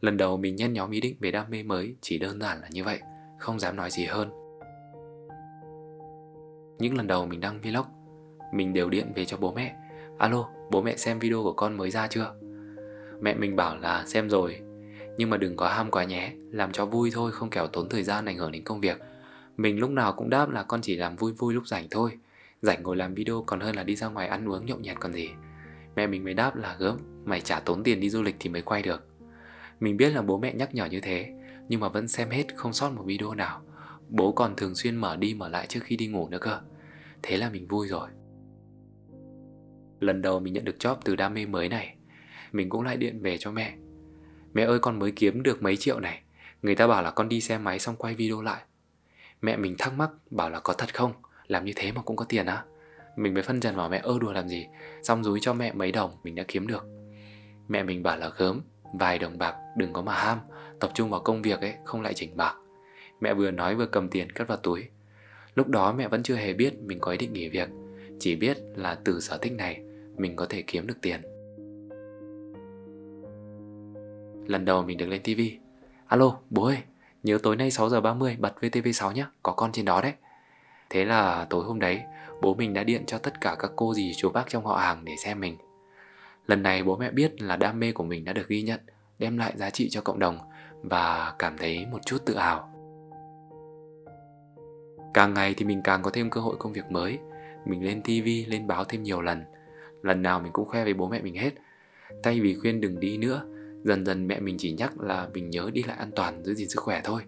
Lần 0.00 0.16
đầu 0.16 0.36
mình 0.36 0.56
nhân 0.56 0.72
nhóm 0.72 0.90
ý 0.90 1.00
định 1.00 1.16
về 1.20 1.30
đam 1.30 1.46
mê 1.50 1.62
mới 1.62 1.96
Chỉ 2.00 2.18
đơn 2.18 2.40
giản 2.40 2.60
là 2.60 2.68
như 2.70 2.84
vậy. 2.84 2.98
Không 3.46 3.60
dám 3.60 3.76
nói 3.76 3.90
gì 3.90 4.04
hơn. 4.04 4.30
Những 6.78 6.96
lần 6.96 7.06
đầu 7.06 7.26
mình 7.26 7.40
đăng 7.40 7.60
vlog 7.60 7.84
Mình 8.52 8.72
đều 8.72 8.90
điện 8.90 9.12
về 9.14 9.24
cho 9.24 9.36
bố 9.36 9.52
mẹ. 9.52 9.76
Alo, 10.18 10.48
bố 10.70 10.82
mẹ 10.82 10.96
xem 10.96 11.18
video 11.18 11.42
của 11.42 11.52
con 11.52 11.76
mới 11.76 11.90
ra 11.90 12.06
chưa? 12.06 12.34
Mẹ 13.20 13.34
mình 13.34 13.56
bảo 13.56 13.76
là 13.76 14.04
xem 14.06 14.30
rồi 14.30 14.60
Nhưng 15.16 15.30
mà 15.30 15.36
đừng 15.36 15.56
có 15.56 15.68
ham 15.68 15.90
quá 15.90 16.04
nhé 16.04 16.32
Làm 16.50 16.72
cho 16.72 16.86
vui 16.86 17.10
thôi 17.14 17.32
không 17.32 17.50
kẻo 17.50 17.66
tốn 17.66 17.88
thời 17.88 18.02
gian 18.02 18.24
ảnh 18.24 18.36
hưởng 18.36 18.52
đến 18.52 18.64
công 18.64 18.80
việc. 18.80 18.98
Mình 19.56 19.78
lúc 19.78 19.90
nào 19.90 20.12
cũng 20.12 20.30
đáp 20.30 20.50
là 20.50 20.62
con 20.62 20.80
chỉ 20.82 20.96
làm 20.96 21.16
vui 21.16 21.32
vui 21.32 21.54
lúc 21.54 21.66
rảnh 21.66 21.86
thôi. 21.90 22.10
Rảnh 22.62 22.82
ngồi 22.82 22.96
làm 22.96 23.14
video 23.14 23.44
còn 23.46 23.60
hơn 23.60 23.76
là 23.76 23.82
đi 23.82 23.96
ra 23.96 24.08
ngoài 24.08 24.28
ăn 24.28 24.48
uống 24.48 24.66
nhậu 24.66 24.78
nhẹt 24.78 25.00
còn 25.00 25.12
gì. 25.12 25.30
Mẹ 25.96 26.06
mình 26.06 26.24
mới 26.24 26.34
đáp 26.34 26.56
là 26.56 26.76
gớm 26.78 26.96
Mày 27.24 27.40
trả 27.40 27.60
tốn 27.60 27.82
tiền 27.82 28.00
đi 28.00 28.10
du 28.10 28.22
lịch 28.22 28.36
thì 28.38 28.50
mới 28.50 28.62
quay 28.62 28.82
được. 28.82 29.06
Mình 29.80 29.96
biết 29.96 30.10
là 30.10 30.22
bố 30.22 30.38
mẹ 30.38 30.54
nhắc 30.54 30.74
nhở 30.74 30.86
như 30.86 31.00
thế 31.00 31.35
nhưng 31.68 31.80
mà 31.80 31.88
vẫn 31.88 32.08
xem 32.08 32.30
hết 32.30 32.56
không 32.56 32.72
sót 32.72 32.90
một 32.90 33.02
video 33.06 33.34
nào. 33.34 33.62
Bố 34.08 34.32
còn 34.32 34.56
thường 34.56 34.74
xuyên 34.74 34.96
mở 34.96 35.16
đi 35.16 35.34
mở 35.34 35.48
lại 35.48 35.66
trước 35.66 35.80
khi 35.84 35.96
đi 35.96 36.06
ngủ 36.06 36.28
nữa 36.28 36.38
cơ. 36.40 36.60
Thế 37.22 37.36
là 37.36 37.50
mình 37.50 37.68
vui 37.68 37.88
rồi. 37.88 38.08
Lần 40.00 40.22
đầu 40.22 40.40
mình 40.40 40.52
nhận 40.52 40.64
được 40.64 40.76
job 40.78 40.96
từ 41.04 41.16
đam 41.16 41.34
mê 41.34 41.46
mới 41.46 41.68
này, 41.68 41.96
mình 42.52 42.68
cũng 42.68 42.82
lại 42.82 42.96
điện 42.96 43.22
về 43.22 43.38
cho 43.38 43.50
mẹ. 43.50 43.74
Mẹ 44.52 44.62
ơi, 44.62 44.78
con 44.78 44.98
mới 44.98 45.12
kiếm 45.12 45.42
được 45.42 45.62
mấy 45.62 45.76
triệu 45.76 46.00
này. 46.00 46.22
Người 46.62 46.74
ta 46.74 46.86
bảo 46.86 47.02
là 47.02 47.10
con 47.10 47.28
đi 47.28 47.40
xe 47.40 47.58
máy 47.58 47.78
xong 47.78 47.96
quay 47.96 48.14
video 48.14 48.42
lại. 48.42 48.62
Mẹ 49.40 49.56
mình 49.56 49.74
thắc 49.78 49.92
mắc, 49.92 50.10
bảo 50.30 50.50
là 50.50 50.60
có 50.60 50.72
thật 50.72 50.94
không? 50.94 51.12
Làm 51.46 51.64
như 51.64 51.72
thế 51.76 51.92
mà 51.92 52.02
cũng 52.02 52.16
có 52.16 52.24
tiền 52.24 52.46
á. 52.46 52.64
Mình 53.16 53.34
mới 53.34 53.42
phân 53.42 53.60
trần 53.60 53.76
bảo 53.76 53.88
mẹ, 53.88 54.00
ơ, 54.02 54.18
đùa 54.20 54.32
làm 54.32 54.48
gì? 54.48 54.66
Xong 55.02 55.24
rúi 55.24 55.38
cho 55.40 55.52
mẹ 55.52 55.72
mấy 55.72 55.92
đồng, 55.92 56.16
mình 56.22 56.34
đã 56.34 56.44
kiếm 56.48 56.66
được. 56.66 56.84
Mẹ 57.68 57.82
mình 57.82 58.02
bảo 58.02 58.16
là, 58.16 58.30
gớm, 58.36 58.60
Vài 58.92 59.18
đồng 59.18 59.38
bạc, 59.38 59.56
đừng 59.76 59.92
có 59.92 60.02
mà 60.02 60.14
ham. 60.14 60.38
Tập 60.80 60.90
trung 60.94 61.10
vào 61.10 61.20
công 61.20 61.42
việc 61.42 61.60
ấy, 61.60 61.74
không 61.84 62.02
lại 62.02 62.14
chỉnh 62.14 62.36
bạc 62.36 62.54
Mẹ 63.20 63.34
vừa 63.34 63.50
nói 63.50 63.74
vừa 63.74 63.86
cầm 63.86 64.08
tiền 64.08 64.32
cất 64.32 64.48
vào 64.48 64.58
túi. 64.58 64.84
Lúc 65.54 65.68
đó 65.68 65.92
mẹ 65.92 66.08
vẫn 66.08 66.22
chưa 66.22 66.34
hề 66.34 66.52
biết 66.52 66.74
mình 66.80 66.98
có 67.00 67.10
ý 67.10 67.18
định 67.18 67.32
nghỉ 67.32 67.48
việc, 67.48 67.68
Chỉ 68.20 68.36
biết 68.36 68.58
là 68.74 68.94
từ 69.04 69.20
sở 69.20 69.38
thích 69.38 69.52
này, 69.52 69.80
Mình 70.16 70.36
có 70.36 70.46
thể 70.46 70.62
kiếm 70.62 70.86
được 70.86 71.00
tiền. 71.02 71.20
Lần 74.46 74.64
đầu 74.64 74.82
mình 74.82 74.98
được 74.98 75.06
lên 75.06 75.22
TV 75.22 75.40
Alo, 76.06 76.38
bố 76.50 76.64
ơi, 76.64 76.78
Nhớ 77.22 77.38
tối 77.42 77.56
nay 77.56 77.70
6 77.70 77.88
giờ 77.88 78.00
30 78.00 78.36
bật 78.38 78.54
VTV6 78.60 79.12
nhé 79.12 79.26
Có 79.42 79.52
con 79.52 79.72
trên 79.72 79.84
đó 79.84 80.02
đấy. 80.02 80.12
Thế 80.90 81.04
là 81.04 81.46
tối 81.50 81.64
hôm 81.64 81.80
đấy, 81.80 82.00
Bố 82.40 82.54
mình 82.54 82.74
đã 82.74 82.84
điện 82.84 83.04
cho 83.06 83.18
tất 83.18 83.40
cả 83.40 83.56
các 83.58 83.70
cô 83.76 83.94
dì 83.94 84.14
chú 84.16 84.30
bác 84.30 84.44
trong 84.48 84.66
họ 84.66 84.76
hàng 84.76 85.04
để 85.04 85.12
xem 85.24 85.40
mình. 85.40 85.56
Lần 86.46 86.62
này 86.62 86.82
bố 86.82 86.96
mẹ 86.96 87.10
biết 87.10 87.42
là 87.42 87.56
đam 87.56 87.80
mê 87.80 87.92
của 87.92 88.04
mình 88.04 88.24
đã 88.24 88.32
được 88.32 88.48
ghi 88.48 88.62
nhận, 88.62 88.80
Đem 89.18 89.38
lại 89.38 89.52
giá 89.56 89.70
trị 89.70 89.88
cho 89.90 90.00
cộng 90.00 90.18
đồng. 90.18 90.38
Và 90.82 91.34
cảm 91.38 91.56
thấy 91.58 91.86
một 91.90 91.98
chút 92.06 92.18
tự 92.26 92.36
hào 92.36 92.72
Càng 95.14 95.34
ngày 95.34 95.54
thì 95.56 95.64
mình 95.64 95.80
càng 95.84 96.02
có 96.02 96.10
thêm 96.10 96.30
cơ 96.30 96.40
hội 96.40 96.56
công 96.58 96.72
việc 96.72 96.90
mới 96.90 97.18
Mình 97.64 97.84
lên 97.84 98.02
TV, 98.02 98.50
lên 98.50 98.66
báo 98.66 98.84
thêm 98.84 99.02
nhiều 99.02 99.20
lần 99.20 99.44
Lần 100.02 100.22
nào 100.22 100.40
mình 100.40 100.52
cũng 100.52 100.68
khoe 100.68 100.84
với 100.84 100.94
bố 100.94 101.08
mẹ 101.08 101.22
mình 101.22 101.34
hết 101.34 101.50
Thay 102.22 102.40
vì 102.40 102.54
khuyên 102.54 102.80
đừng 102.80 103.00
đi 103.00 103.18
nữa 103.18 103.42
Dần 103.86 104.06
dần 104.06 104.26
mẹ 104.26 104.40
mình 104.40 104.56
chỉ 104.58 104.72
nhắc 104.72 105.00
là 105.00 105.28
mình 105.34 105.50
nhớ 105.50 105.70
đi 105.72 105.82
lại 105.82 105.96
an 105.96 106.10
toàn 106.16 106.44
giữ 106.44 106.54
gìn 106.54 106.68
sức 106.68 106.80
khỏe 106.80 107.00
thôi. 107.04 107.22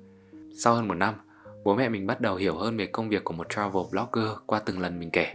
Sau 0.54 0.74
hơn 0.74 0.88
một 0.88 0.94
năm, 0.94 1.14
bố 1.64 1.74
mẹ 1.74 1.88
mình 1.88 2.06
bắt 2.06 2.20
đầu 2.20 2.36
hiểu 2.36 2.56
hơn 2.56 2.76
về 2.76 2.86
công 2.86 3.08
việc 3.08 3.24
của 3.24 3.34
một 3.34 3.46
travel 3.48 3.82
blogger 3.90 4.30
qua 4.46 4.60
từng 4.66 4.80
lần 4.80 4.98
mình 4.98 5.10
kể. 5.10 5.26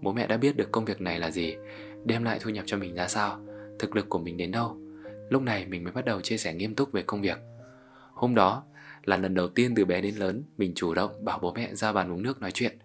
Bố 0.00 0.12
mẹ 0.12 0.26
đã 0.26 0.36
biết 0.36 0.56
được 0.56 0.72
công 0.72 0.84
việc 0.84 1.00
này 1.00 1.18
là 1.18 1.30
gì, 1.30 1.56
đem 2.04 2.24
lại 2.24 2.38
thu 2.42 2.50
nhập 2.50 2.64
cho 2.66 2.76
mình 2.76 2.94
ra 2.94 3.08
sao, 3.08 3.38
thực 3.78 3.96
lực 3.96 4.08
của 4.08 4.18
mình 4.18 4.36
đến 4.36 4.50
đâu. 4.50 4.76
Lúc 5.28 5.42
này 5.42 5.66
mình 5.66 5.84
mới 5.84 5.92
bắt 5.92 6.04
đầu 6.04 6.20
chia 6.20 6.36
sẻ 6.36 6.54
nghiêm 6.54 6.74
túc 6.74 6.92
về 6.92 7.02
công 7.02 7.20
việc. 7.20 7.38
Hôm 8.12 8.34
đó 8.34 8.62
là 9.04 9.16
lần 9.16 9.34
đầu 9.34 9.48
tiên 9.48 9.74
từ 9.74 9.84
bé 9.84 10.00
đến 10.00 10.14
lớn 10.14 10.42
mình 10.58 10.72
chủ 10.74 10.94
động 10.94 11.24
bảo 11.24 11.38
bố 11.38 11.52
mẹ 11.52 11.74
ra 11.74 11.92
bàn 11.92 12.12
uống 12.12 12.22
nước 12.22 12.40
nói 12.40 12.50
chuyện. 12.52 12.78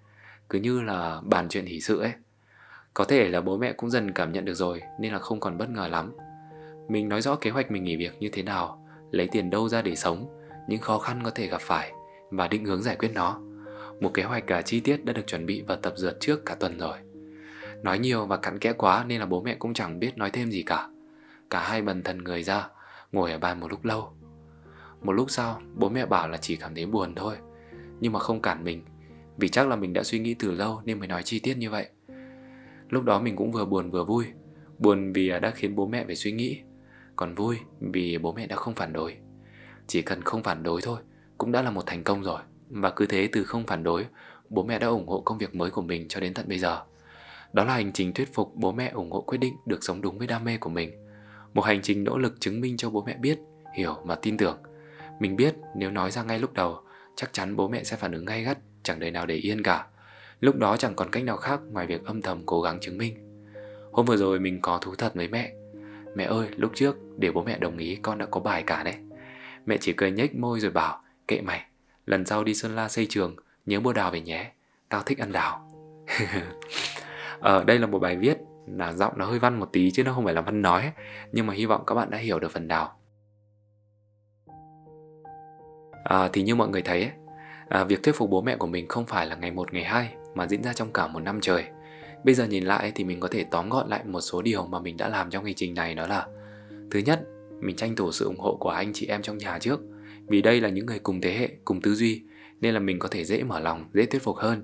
Cứ 0.50 0.60
như 0.60 0.82
là 0.82 1.22
bàn 1.24 1.50
chuyện 1.50 1.66
hỷ 1.66 1.82
sự 1.82 2.00
ấy. 2.00 2.12
Có 2.94 3.04
thể 3.04 3.30
là 3.30 3.42
bố 3.42 3.58
mẹ 3.58 3.74
cũng 3.74 3.90
dần 3.90 4.12
cảm 4.12 4.32
nhận 4.32 4.46
được 4.46 4.54
rồi 4.54 4.82
nên 5.00 5.14
là 5.14 5.20
không 5.20 5.40
còn 5.40 5.58
bất 5.58 5.70
ngờ 5.70 5.88
lắm. 5.88 6.14
Mình 6.90 7.10
nói 7.10 7.22
rõ 7.22 7.36
kế 7.36 7.50
hoạch 7.50 7.72
mình 7.72 7.84
nghỉ 7.84 7.96
việc 7.96 8.18
như 8.20 8.30
thế 8.30 8.44
nào, 8.44 8.88
lấy 9.12 9.28
tiền 9.32 9.50
đâu 9.50 9.70
ra 9.70 9.82
để 9.82 9.96
sống, 9.96 10.28
những 10.68 10.82
khó 10.82 11.00
khăn 11.00 11.22
có 11.24 11.30
thể 11.32 11.48
gặp 11.48 11.62
phải 11.62 11.92
và 12.32 12.48
định 12.48 12.66
hướng 12.66 12.84
giải 12.84 12.96
quyết 12.96 13.12
nó. 13.14 13.42
Một 14.00 14.12
kế 14.14 14.24
hoạch 14.24 14.48
cả 14.48 14.62
chi 14.62 14.80
tiết 14.80 15.06
đã 15.06 15.14
được 15.14 15.28
chuẩn 15.28 15.46
bị 15.46 15.64
và 15.68 15.76
tập 15.76 15.94
dượt 15.98 16.18
trước 16.20 16.46
cả 16.46 16.56
tuần 16.56 16.78
rồi. 16.78 16.98
Nói 17.84 18.00
nhiều 18.00 18.26
và 18.26 18.38
cặn 18.38 18.60
kẽ 18.60 18.74
quá 18.74 19.06
nên 19.08 19.20
là 19.20 19.26
bố 19.26 19.42
mẹ 19.42 19.56
cũng 19.60 19.74
chẳng 19.74 20.00
biết 20.00 20.18
nói 20.18 20.32
thêm 20.32 20.52
gì 20.52 20.64
cả. 20.64 20.88
Cả 21.54 21.60
hai 21.60 21.82
bần 21.82 22.04
thần 22.04 22.24
người 22.24 22.44
ra, 22.44 22.68
ngồi 23.12 23.32
ở 23.32 23.38
bàn 23.38 23.60
một 23.60 23.72
lúc 23.72 23.86
lâu. 23.86 24.14
Một 25.02 25.12
lúc 25.12 25.32
sau 25.32 25.62
bố 25.76 25.90
mẹ 25.90 26.06
bảo 26.06 26.28
là 26.28 26.38
chỉ 26.38 26.56
cảm 26.56 26.76
thấy 26.76 26.86
buồn 26.86 27.16
thôi 27.16 27.36
Nhưng 28.00 28.14
mà 28.14 28.20
không 28.20 28.42
cản 28.42 28.64
mình 28.64 28.84
Vì 29.38 29.50
chắc 29.50 29.68
là 29.68 29.76
mình 29.76 29.94
đã 29.94 30.04
suy 30.04 30.20
nghĩ 30.20 30.34
từ 30.34 30.52
lâu 30.52 30.82
nên 30.86 31.00
mới 31.00 31.08
nói 31.08 31.24
chi 31.24 31.40
tiết 31.40 31.58
như 31.58 31.70
vậy. 31.70 31.88
Lúc 32.90 33.04
đó 33.04 33.20
mình 33.20 33.36
cũng 33.36 33.52
vừa 33.52 33.66
buồn 33.66 33.92
vừa 33.92 34.04
vui 34.04 34.26
Buồn 34.80 35.14
vì 35.14 35.30
đã 35.30 35.52
khiến 35.56 35.76
bố 35.76 35.88
mẹ 35.88 36.06
phải 36.06 36.16
suy 36.16 36.32
nghĩ 36.32 36.62
Còn 37.16 37.36
vui 37.36 37.58
vì 37.80 38.18
bố 38.18 38.34
mẹ 38.34 38.48
đã 38.48 38.56
không 38.56 38.76
phản 38.76 38.94
đối. 38.94 39.18
Chỉ 39.88 40.02
cần 40.02 40.22
không 40.22 40.44
phản 40.44 40.64
đối 40.64 40.82
thôi 40.82 41.00
Cũng 41.38 41.52
đã 41.52 41.62
là 41.62 41.72
một 41.72 41.84
thành 41.86 42.04
công 42.04 42.24
rồi 42.24 42.42
Và 42.70 42.90
cứ 42.90 43.06
thế 43.06 43.30
từ 43.32 43.44
không 43.44 43.68
phản 43.68 43.84
đối 43.84 44.06
Bố 44.50 44.64
mẹ 44.64 44.80
đã 44.80 44.88
ủng 44.88 45.08
hộ 45.08 45.22
công 45.22 45.38
việc 45.38 45.56
mới 45.56 45.72
của 45.72 45.82
mình 45.82 46.08
cho 46.08 46.20
đến 46.20 46.34
tận 46.34 46.46
bây 46.50 46.60
giờ. 46.60 46.82
Đó 47.54 47.64
là 47.64 47.74
hành 47.74 47.92
trình 47.94 48.14
thuyết 48.14 48.34
phục 48.34 48.56
bố 48.56 48.72
mẹ 48.72 48.92
ủng 48.94 49.12
hộ 49.12 49.22
quyết 49.22 49.38
định 49.38 49.54
được 49.66 49.84
sống 49.84 50.02
đúng 50.02 50.18
với 50.18 50.28
đam 50.28 50.44
mê 50.44 50.58
của 50.58 50.70
mình. 50.70 51.03
Một 51.54 51.62
hành 51.62 51.82
trình 51.82 52.04
nỗ 52.04 52.18
lực 52.18 52.36
chứng 52.40 52.62
minh 52.62 52.78
cho 52.78 52.90
bố 52.90 53.04
mẹ 53.08 53.18
biết 53.18 53.40
Hiểu 53.76 53.96
và 54.04 54.16
tin 54.16 54.38
tưởng. 54.38 54.58
Mình 55.20 55.36
biết 55.36 55.56
nếu 55.76 55.92
nói 55.92 56.12
ra 56.12 56.24
ngay 56.24 56.40
lúc 56.40 56.54
đầu 56.54 56.80
Chắc 57.16 57.34
chắn 57.34 57.56
bố 57.56 57.68
mẹ 57.68 57.84
sẽ 57.84 57.98
phản 57.98 58.12
ứng 58.12 58.26
gay 58.26 58.44
gắt 58.44 58.58
Chẳng 58.84 59.00
đời 59.00 59.12
nào 59.12 59.26
để 59.26 59.36
yên 59.36 59.64
cả. 59.64 59.86
Lúc 60.40 60.56
đó 60.56 60.78
chẳng 60.78 60.96
còn 60.96 61.12
cách 61.12 61.24
nào 61.24 61.38
khác 61.38 61.60
ngoài 61.72 61.88
việc 61.88 62.06
âm 62.06 62.22
thầm 62.22 62.42
cố 62.46 62.62
gắng 62.62 62.80
chứng 62.82 62.98
minh. 62.98 63.16
Hôm 63.92 64.06
vừa 64.06 64.18
rồi 64.18 64.40
mình 64.40 64.62
có 64.62 64.78
thú 64.78 64.96
thật 64.96 65.16
với 65.16 65.28
mẹ. 65.28 65.54
Mẹ 66.16 66.24
ơi 66.24 66.48
lúc 66.58 66.72
trước 66.76 66.96
để 67.18 67.32
bố 67.32 67.44
mẹ 67.44 67.58
đồng 67.58 67.78
ý 67.78 67.96
con 68.02 68.18
đã 68.18 68.26
có 68.26 68.40
bài 68.40 68.64
cả 68.68 68.84
đấy. 68.84 68.96
Mẹ 69.66 69.78
chỉ 69.82 69.94
cười 69.94 70.12
nhếch 70.12 70.36
môi 70.36 70.60
rồi 70.60 70.72
bảo 70.72 71.02
Kệ 71.28 71.42
mày 71.42 71.66
Lần 72.06 72.26
sau 72.26 72.44
đi 72.44 72.54
Sơn 72.54 72.76
La 72.76 72.90
xây 72.90 73.06
trường 73.10 73.36
Nhớ 73.66 73.80
mua 73.80 73.94
đào 73.94 74.12
về 74.12 74.22
nhé. 74.22 74.52
Tao 74.90 75.02
thích 75.04 75.18
ăn 75.18 75.32
đào. 75.32 75.70
Ở 77.40 77.58
ờ, 77.60 77.64
đây 77.64 77.80
là 77.80 77.88
một 77.88 78.00
bài 78.00 78.18
viết 78.18 78.38
là 78.68 78.94
giọng 78.94 79.14
nó 79.18 79.26
hơi 79.26 79.40
văn 79.40 79.60
một 79.60 79.70
tí 79.74 79.92
chứ 79.92 80.04
nó 80.04 80.14
không 80.14 80.26
phải 80.26 80.34
là 80.34 80.42
văn 80.42 80.62
nói 80.62 80.92
Nhưng 81.32 81.48
mà 81.48 81.54
hy 81.54 81.66
vọng 81.66 81.84
các 81.88 81.96
bạn 81.96 82.10
đã 82.10 82.18
hiểu 82.18 82.40
được 82.40 82.52
phần 82.52 82.68
đào 82.68 82.96
à, 86.04 86.30
Thì 86.34 86.44
như 86.44 86.56
mọi 86.56 86.70
người 86.70 86.82
thấy 86.82 87.12
à, 87.70 87.84
Việc 87.84 88.04
thuyết 88.04 88.16
phục 88.16 88.30
bố 88.30 88.42
mẹ 88.42 88.58
của 88.58 88.68
mình 88.68 88.88
không 88.88 89.06
phải 89.06 89.28
là 89.28 89.36
ngày 89.36 89.52
một 89.52 89.74
ngày 89.74 89.84
hai 89.84 90.16
Mà 90.36 90.48
diễn 90.48 90.64
ra 90.64 90.74
trong 90.74 90.94
cả 90.94 91.08
một 91.08 91.20
năm 91.20 91.40
trời. 91.42 91.64
Bây 92.24 92.36
giờ 92.36 92.48
nhìn 92.48 92.64
lại 92.64 92.92
thì 92.96 93.04
mình 93.04 93.20
có 93.20 93.28
thể 93.28 93.44
tóm 93.44 93.70
gọn 93.70 93.90
lại 93.90 94.04
một 94.06 94.22
số 94.22 94.42
điều 94.42 94.66
mà 94.66 94.80
mình 94.80 94.98
đã 94.98 95.10
làm 95.10 95.30
trong 95.30 95.46
hành 95.46 95.54
trình 95.54 95.74
này 95.74 95.96
đó 95.96 96.08
là 96.08 96.28
Thứ 96.92 97.00
nhất, 97.00 97.22
mình 97.60 97.76
tranh 97.76 97.96
thủ 97.96 98.12
sự 98.12 98.26
ủng 98.26 98.40
hộ 98.40 98.58
của 98.60 98.70
anh 98.70 98.94
chị 98.94 99.08
em 99.08 99.22
trong 99.22 99.38
nhà 99.38 99.60
trước. 99.60 99.80
Vì 100.28 100.42
đây 100.42 100.62
là 100.62 100.70
những 100.70 100.86
người 100.86 101.00
cùng 101.00 101.22
thế 101.22 101.34
hệ, 101.34 101.50
cùng 101.66 101.82
tư 101.82 101.96
duy 101.96 102.24
Nên 102.62 102.74
là 102.74 102.80
mình 102.80 103.00
có 103.00 103.08
thể 103.08 103.26
dễ 103.26 103.44
mở 103.44 103.60
lòng, 103.60 103.90
dễ 103.94 104.06
thuyết 104.06 104.24
phục 104.24 104.38
hơn. 104.38 104.64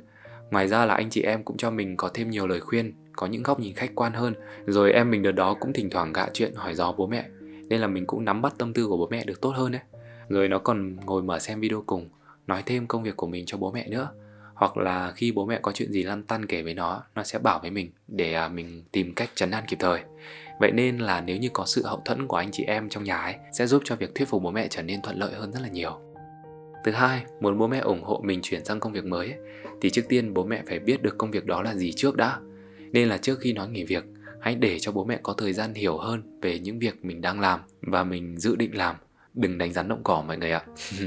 Ngoài 0.52 0.68
ra 0.68 0.86
là 0.86 0.94
anh 0.94 1.10
chị 1.10 1.22
em 1.22 1.44
cũng 1.44 1.58
cho 1.58 1.72
mình 1.72 1.98
có 1.98 2.10
thêm 2.14 2.30
nhiều 2.30 2.48
lời 2.48 2.60
khuyên, 2.60 2.94
Có 3.16 3.28
những 3.28 3.44
góc 3.44 3.60
nhìn 3.60 3.74
khách 3.74 3.96
quan 3.96 4.14
hơn. 4.14 4.34
Rồi 4.66 4.92
em 4.92 5.12
mình 5.12 5.22
đợt 5.22 5.32
đó 5.32 5.54
cũng 5.60 5.74
thỉnh 5.74 5.90
thoảng 5.90 6.14
gạ 6.14 6.28
chuyện 6.34 6.54
hỏi 6.56 6.76
dò 6.76 6.92
bố 6.92 7.08
mẹ, 7.08 7.26
Nên 7.70 7.82
là 7.82 7.88
mình 7.88 8.06
cũng 8.06 8.26
nắm 8.26 8.42
bắt 8.42 8.54
tâm 8.58 8.74
tư 8.74 8.88
của 8.88 8.98
bố 8.98 9.08
mẹ 9.12 9.26
được 9.26 9.42
tốt 9.42 9.50
hơn 9.50 9.72
đấy. 9.72 9.82
Rồi 10.30 10.48
nó 10.48 10.60
còn 10.60 10.96
ngồi 11.06 11.24
mở 11.24 11.40
xem 11.40 11.60
video 11.60 11.84
cùng, 11.86 12.10
Nói 12.48 12.64
thêm 12.66 12.88
công 12.88 13.04
việc 13.04 13.18
của 13.18 13.28
mình 13.28 13.44
cho 13.46 13.58
bố 13.58 13.72
mẹ 13.72 13.88
nữa. 13.88 14.10
Hoặc 14.54 14.78
là 14.78 15.12
khi 15.16 15.32
bố 15.32 15.46
mẹ 15.46 15.60
có 15.62 15.72
chuyện 15.72 15.92
gì 15.92 16.04
lăn 16.04 16.24
tăn 16.24 16.46
kể 16.46 16.62
với 16.62 16.74
nó 16.74 17.04
nó 17.16 17.24
sẽ 17.24 17.40
bảo 17.40 17.60
với 17.60 17.72
mình 17.72 17.92
để 18.08 18.34
à, 18.34 18.48
mình 18.48 18.84
tìm 18.92 19.14
cách 19.16 19.30
chấn 19.36 19.52
an 19.52 19.64
kịp 19.68 19.78
thời. 19.80 20.02
Vậy 20.60 20.72
nên 20.72 20.98
là 20.98 21.22
nếu 21.22 21.38
như 21.38 21.50
có 21.54 21.66
sự 21.66 21.86
hậu 21.86 22.02
thuẫn 22.06 22.28
của 22.28 22.38
anh 22.38 22.52
chị 22.52 22.64
em 22.64 22.90
trong 22.90 23.04
nhà 23.04 23.18
ấy, 23.18 23.36
sẽ 23.54 23.68
giúp 23.68 23.82
cho 23.86 23.96
việc 23.96 24.16
thuyết 24.16 24.28
phục 24.28 24.44
bố 24.44 24.52
mẹ 24.52 24.68
trở 24.70 24.82
nên 24.82 25.02
thuận 25.02 25.20
lợi 25.20 25.34
hơn 25.34 25.52
rất 25.52 25.62
là 25.62 25.68
nhiều 25.68 26.09
thứ 26.84 26.92
hai 26.92 27.24
muốn 27.40 27.58
bố 27.58 27.68
mẹ 27.68 27.80
ủng 27.80 28.04
hộ 28.04 28.22
mình 28.24 28.40
chuyển 28.44 28.66
sang 28.66 28.80
công 28.80 28.94
việc 28.94 29.06
mới 29.06 29.28
ấy, 29.28 29.40
thì 29.82 29.90
trước 29.90 30.02
tiên 30.10 30.34
bố 30.34 30.46
mẹ 30.46 30.64
phải 30.68 30.80
biết 30.80 31.02
được 31.02 31.18
công 31.18 31.32
việc 31.32 31.46
đó 31.46 31.62
là 31.62 31.76
gì 31.76 31.92
trước 31.92 32.16
đã. 32.16 32.40
Nên 32.92 33.10
là 33.10 33.18
trước 33.18 33.40
khi 33.40 33.54
nói 33.54 33.70
nghỉ 33.70 33.84
việc 33.84 34.06
hãy 34.42 34.56
để 34.56 34.80
cho 34.80 34.92
bố 34.92 35.06
mẹ 35.06 35.20
có 35.24 35.34
thời 35.34 35.54
gian 35.54 35.74
hiểu 35.74 35.98
hơn 35.98 36.40
về 36.42 36.60
những 36.60 36.80
việc 36.80 37.06
mình 37.06 37.22
đang 37.22 37.40
làm 37.40 37.60
và 37.82 38.04
mình 38.04 38.38
dự 38.38 38.56
định 38.56 38.78
làm. 38.78 38.96
Đừng 39.34 39.58
đánh 39.58 39.74
rắn 39.74 39.88
động 39.88 40.04
cỏ 40.04 40.24
mọi 40.28 40.38
người 40.38 40.52
ạ. 40.52 40.62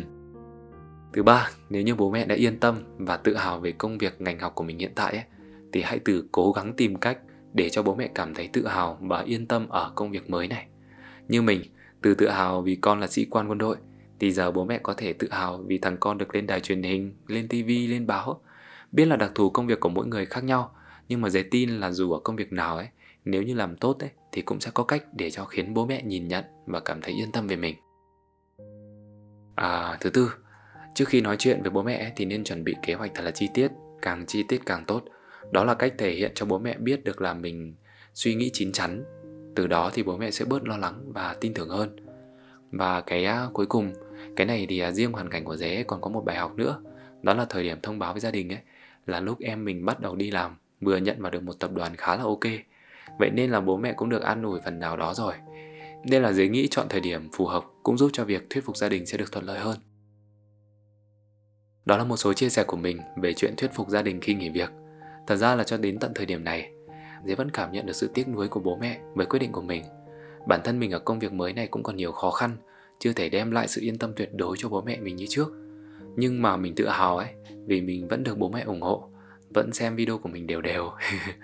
Thứ 1.13 1.23
ba, 1.23 1.51
nếu 1.71 1.83
như 1.83 1.95
bố 1.95 2.11
mẹ 2.11 2.27
đã 2.27 2.35
yên 2.35 2.61
tâm 2.61 2.83
và 2.99 3.17
tự 3.17 3.37
hào 3.37 3.61
về 3.61 3.73
công 3.73 3.99
việc 3.99 4.21
ngành 4.21 4.39
học 4.39 4.55
của 4.55 4.65
mình 4.65 4.79
hiện 4.79 4.93
tại 4.95 5.13
ấy, 5.13 5.25
thì 5.73 5.83
hãy 5.83 5.99
từ 6.05 6.25
cố 6.33 6.53
gắng 6.53 6.73
tìm 6.77 6.97
cách 6.97 7.19
để 7.55 7.71
cho 7.71 7.83
bố 7.83 7.95
mẹ 7.95 8.09
cảm 8.15 8.35
thấy 8.35 8.49
tự 8.53 8.67
hào 8.67 8.99
và 9.01 9.23
yên 9.23 9.47
tâm 9.47 9.69
ở 9.69 9.93
công 9.95 10.11
việc 10.11 10.31
mới 10.31 10.49
này. 10.49 10.67
Như 11.29 11.43
mình, 11.43 11.63
từ 12.03 12.15
tự 12.15 12.29
hào 12.29 12.63
vì 12.63 12.75
con 12.75 13.01
là 13.01 13.07
sĩ 13.07 13.25
quan 13.25 13.49
quân 13.49 13.59
đội, 13.59 13.77
thì 14.23 14.33
giờ 14.33 14.51
bố 14.51 14.65
mẹ 14.65 14.79
có 14.83 14.95
thể 14.95 15.13
tự 15.13 15.29
hào 15.31 15.59
vì 15.67 15.79
thằng 15.79 15.97
con 16.01 16.19
được 16.19 16.35
lên 16.35 16.47
đài 16.47 16.61
truyền 16.61 16.83
hình, 16.83 17.15
lên 17.27 17.49
tivi, 17.49 17.87
lên 17.87 18.07
báo. 18.07 18.41
Biết 18.93 19.05
là 19.05 19.17
đặc 19.17 19.33
thù 19.35 19.51
công 19.51 19.67
việc 19.67 19.81
của 19.81 19.89
mỗi 19.89 20.07
người 20.07 20.27
khác 20.27 20.45
nhau, 20.45 20.75
nhưng 21.09 21.21
mà 21.21 21.29
dễ 21.29 21.43
tin 21.43 21.71
là 21.71 21.91
dù 21.91 22.13
ở 22.13 22.21
công 22.25 22.37
việc 22.37 22.53
nào 22.53 22.77
ấy, 22.77 22.89
nếu 23.25 23.43
như 23.43 23.55
làm 23.55 23.77
tốt 23.77 23.99
ấy, 24.01 24.11
thì 24.33 24.43
cũng 24.43 24.61
sẽ 24.61 24.71
có 24.75 24.85
cách 24.85 25.05
để 25.13 25.31
cho 25.31 25.45
khiến 25.45 25.75
bố 25.75 25.87
mẹ 25.87 26.03
nhìn 26.03 26.29
nhận 26.29 26.45
và 26.67 26.81
cảm 26.81 27.01
thấy 27.03 27.15
yên 27.15 27.33
tâm 27.33 27.47
về 27.47 27.57
mình. 27.57 27.77
À, 29.55 29.97
thứ 30.01 30.11
tư, 30.11 30.31
Trước 30.95 31.09
khi 31.09 31.21
nói 31.21 31.37
chuyện 31.39 31.63
với 31.63 31.71
bố 31.71 31.83
mẹ 31.83 32.13
thì 32.17 32.25
nên 32.25 32.45
chuẩn 32.45 32.65
bị 32.65 32.75
kế 32.83 32.95
hoạch 32.95 33.11
thật 33.15 33.23
là 33.23 33.31
chi 33.31 33.49
tiết, 33.55 33.69
càng 34.03 34.27
chi 34.27 34.45
tiết 34.49 34.61
càng 34.67 34.85
tốt. 34.87 35.05
Đó 35.51 35.65
là 35.65 35.75
cách 35.75 35.95
thể 35.99 36.13
hiện 36.13 36.33
cho 36.35 36.47
bố 36.47 36.59
mẹ 36.59 36.77
biết 36.79 37.05
được 37.05 37.21
là 37.21 37.35
mình 37.35 37.75
suy 38.15 38.35
nghĩ 38.35 38.51
chín 38.53 38.73
chắn. 38.73 39.05
Từ 39.57 39.67
đó 39.67 39.91
thì 39.95 40.03
bố 40.03 40.17
mẹ 40.17 40.31
sẽ 40.31 40.45
bớt 40.45 40.69
lo 40.69 40.77
lắng 40.77 41.13
và 41.13 41.37
tin 41.41 41.55
tưởng 41.55 41.69
hơn. 41.69 41.97
Và 42.73 43.01
cái 43.01 43.25
à, 43.25 43.47
cuối 43.53 43.67
cùng, 43.67 43.93
cái 44.37 44.47
này 44.47 44.67
thì 44.69 44.79
à, 44.79 44.91
riêng 44.91 45.13
hoàn 45.13 45.31
cảnh 45.31 45.45
của 45.45 45.57
dế 45.57 45.83
còn 45.83 46.01
có 46.01 46.11
một 46.11 46.25
bài 46.25 46.37
học 46.37 46.57
nữa. 46.57 46.83
Đó 47.23 47.35
là 47.35 47.45
thời 47.45 47.63
điểm 47.63 47.79
thông 47.83 47.99
báo 47.99 48.13
với 48.13 48.21
gia 48.21 48.31
đình 48.31 48.53
ấy, 48.53 48.59
là 49.07 49.21
lúc 49.21 49.41
em 49.41 49.65
mình 49.65 49.85
bắt 49.85 50.01
đầu 50.01 50.17
đi 50.17 50.31
làm, 50.31 50.57
vừa 50.81 50.97
nhận 50.97 51.23
vào 51.23 51.31
được 51.31 51.43
một 51.43 51.59
tập 51.59 51.71
đoàn 51.75 51.97
khá 51.97 52.17
là 52.17 52.23
ok. 52.23 52.45
Vậy 53.19 53.31
nên 53.31 53.51
là 53.51 53.61
bố 53.61 53.77
mẹ 53.77 53.93
cũng 53.93 54.09
được 54.09 54.23
an 54.23 54.43
ủi 54.43 54.61
phần 54.65 54.79
nào 54.79 54.97
đó 54.97 55.15
rồi. 55.15 55.35
Nên 56.05 56.23
là 56.23 56.33
dế 56.33 56.49
nghĩ 56.49 56.69
chọn 56.71 56.87
thời 56.89 57.01
điểm 57.01 57.29
phù 57.33 57.47
hợp 57.47 57.65
cũng 57.83 57.99
giúp 57.99 58.11
cho 58.13 58.25
việc 58.25 58.51
thuyết 58.51 58.65
phục 58.65 58.77
gia 58.77 58.89
đình 58.89 59.07
sẽ 59.07 59.19
được 59.19 59.33
thuận 59.33 59.45
lợi 59.45 59.59
hơn. 59.59 59.77
Đó 61.85 61.97
là 61.97 62.05
một 62.05 62.17
số 62.17 62.33
chia 62.33 62.49
sẻ 62.49 62.65
của 62.65 62.77
mình 62.77 63.01
về 63.17 63.35
chuyện 63.35 63.55
thuyết 63.57 63.71
phục 63.75 63.89
gia 63.89 64.03
đình 64.03 64.21
khi 64.21 64.35
nghỉ 64.35 64.49
việc. 64.49 64.71
Thật 65.27 65.37
ra 65.37 65.55
là 65.55 65.65
cho 65.65 65.77
đến 65.77 65.99
tận 65.99 66.13
thời 66.15 66.27
điểm 66.27 66.45
này, 66.45 66.71
Dế 67.27 67.35
vẫn 67.35 67.51
cảm 67.51 67.73
nhận 67.73 67.87
được 67.87 67.93
sự 67.93 68.11
tiếc 68.15 68.29
nuối 68.29 68.49
của 68.49 68.61
bố 68.61 68.77
mẹ 68.77 69.01
với 69.15 69.27
quyết 69.27 69.39
định 69.39 69.53
của 69.53 69.63
mình. 69.63 69.85
Bản 70.47 70.61
thân 70.65 70.79
mình 70.79 70.91
ở 70.91 70.99
công 70.99 71.19
việc 71.19 71.33
mới 71.33 71.53
này 71.53 71.67
cũng 71.67 71.83
còn 71.83 71.97
nhiều 71.97 72.13
khó 72.13 72.31
khăn, 72.31 72.57
chưa 72.99 73.13
thể 73.13 73.29
đem 73.29 73.51
lại 73.51 73.69
sự 73.69 73.81
yên 73.81 73.99
tâm 73.99 74.13
tuyệt 74.17 74.35
đối 74.35 74.57
cho 74.59 74.69
bố 74.69 74.83
mẹ 74.83 75.01
mình 75.01 75.17
như 75.17 75.27
trước. 75.29 75.53
Nhưng 76.17 76.43
mà 76.43 76.57
mình 76.57 76.75
tự 76.75 76.89
hào 76.89 77.19
ấy, 77.19 77.29
vì 77.67 77.81
mình 77.81 78.09
vẫn 78.09 78.25
được 78.25 78.39
bố 78.39 78.49
mẹ 78.49 78.61
ủng 78.61 78.83
hộ, 78.83 79.09
vẫn 79.51 79.73
xem 79.73 79.97
video 79.97 80.19
của 80.19 80.29
mình 80.29 80.47
đều 80.47 80.61
đều. 80.61 80.91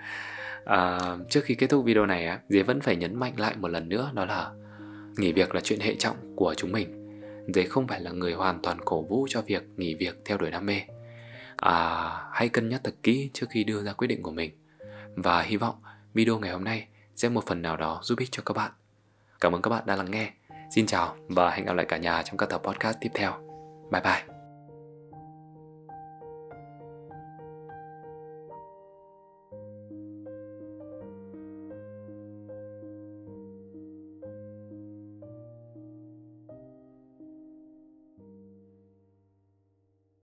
à, 0.65 0.99
trước 1.29 1.41
khi 1.43 1.55
kết 1.55 1.67
thúc 1.67 1.85
video 1.85 2.05
này 2.05 2.25
á, 2.25 2.39
Dế 2.49 2.63
vẫn 2.63 2.81
phải 2.81 2.95
nhấn 2.95 3.15
mạnh 3.15 3.33
lại 3.39 3.55
một 3.57 3.67
lần 3.67 3.89
nữa 3.89 4.11
đó 4.13 4.25
là 4.25 4.51
nghỉ 5.17 5.31
việc 5.31 5.55
là 5.55 5.61
chuyện 5.61 5.79
hệ 5.79 5.95
trọng 5.95 6.35
của 6.35 6.53
chúng 6.57 6.71
mình 6.71 6.99
Dế 7.53 7.63
không 7.63 7.87
phải 7.87 8.01
là 8.01 8.11
người 8.11 8.33
hoàn 8.33 8.61
toàn 8.61 8.77
cổ 8.85 9.01
vũ 9.01 9.27
cho 9.29 9.41
việc 9.41 9.63
nghỉ 9.77 9.93
việc 9.93 10.21
theo 10.25 10.37
đuổi 10.37 10.51
đam 10.51 10.65
mê. 10.65 10.81
À, 11.57 12.09
hãy 12.31 12.49
cân 12.49 12.69
nhắc 12.69 12.81
thật 12.83 12.95
kỹ 13.03 13.29
trước 13.33 13.47
khi 13.49 13.63
đưa 13.63 13.83
ra 13.83 13.93
quyết 13.93 14.07
định 14.07 14.23
của 14.23 14.31
mình. 14.31 14.51
Và 15.15 15.41
hy 15.41 15.57
vọng 15.57 15.75
video 16.13 16.39
ngày 16.39 16.51
hôm 16.51 16.63
nay 16.63 16.87
sẽ 17.15 17.29
một 17.29 17.45
phần 17.45 17.61
nào 17.61 17.77
đó 17.77 17.99
giúp 18.03 18.19
ích 18.19 18.29
cho 18.31 18.43
các 18.45 18.53
bạn. 18.57 18.71
Cảm 19.41 19.55
ơn 19.55 19.61
các 19.61 19.69
bạn 19.69 19.83
đã 19.85 19.95
lắng 19.95 20.11
nghe. 20.11 20.31
Xin 20.75 20.85
chào 20.85 21.15
và 21.27 21.51
hẹn 21.51 21.65
gặp 21.65 21.73
lại 21.73 21.85
cả 21.85 21.97
nhà 21.97 22.23
trong 22.23 22.37
các 22.37 22.49
tập 22.49 22.61
podcast 22.63 22.97
tiếp 23.01 23.09
theo. 23.13 23.31
Bye 23.91 24.01
bye. 24.01 24.38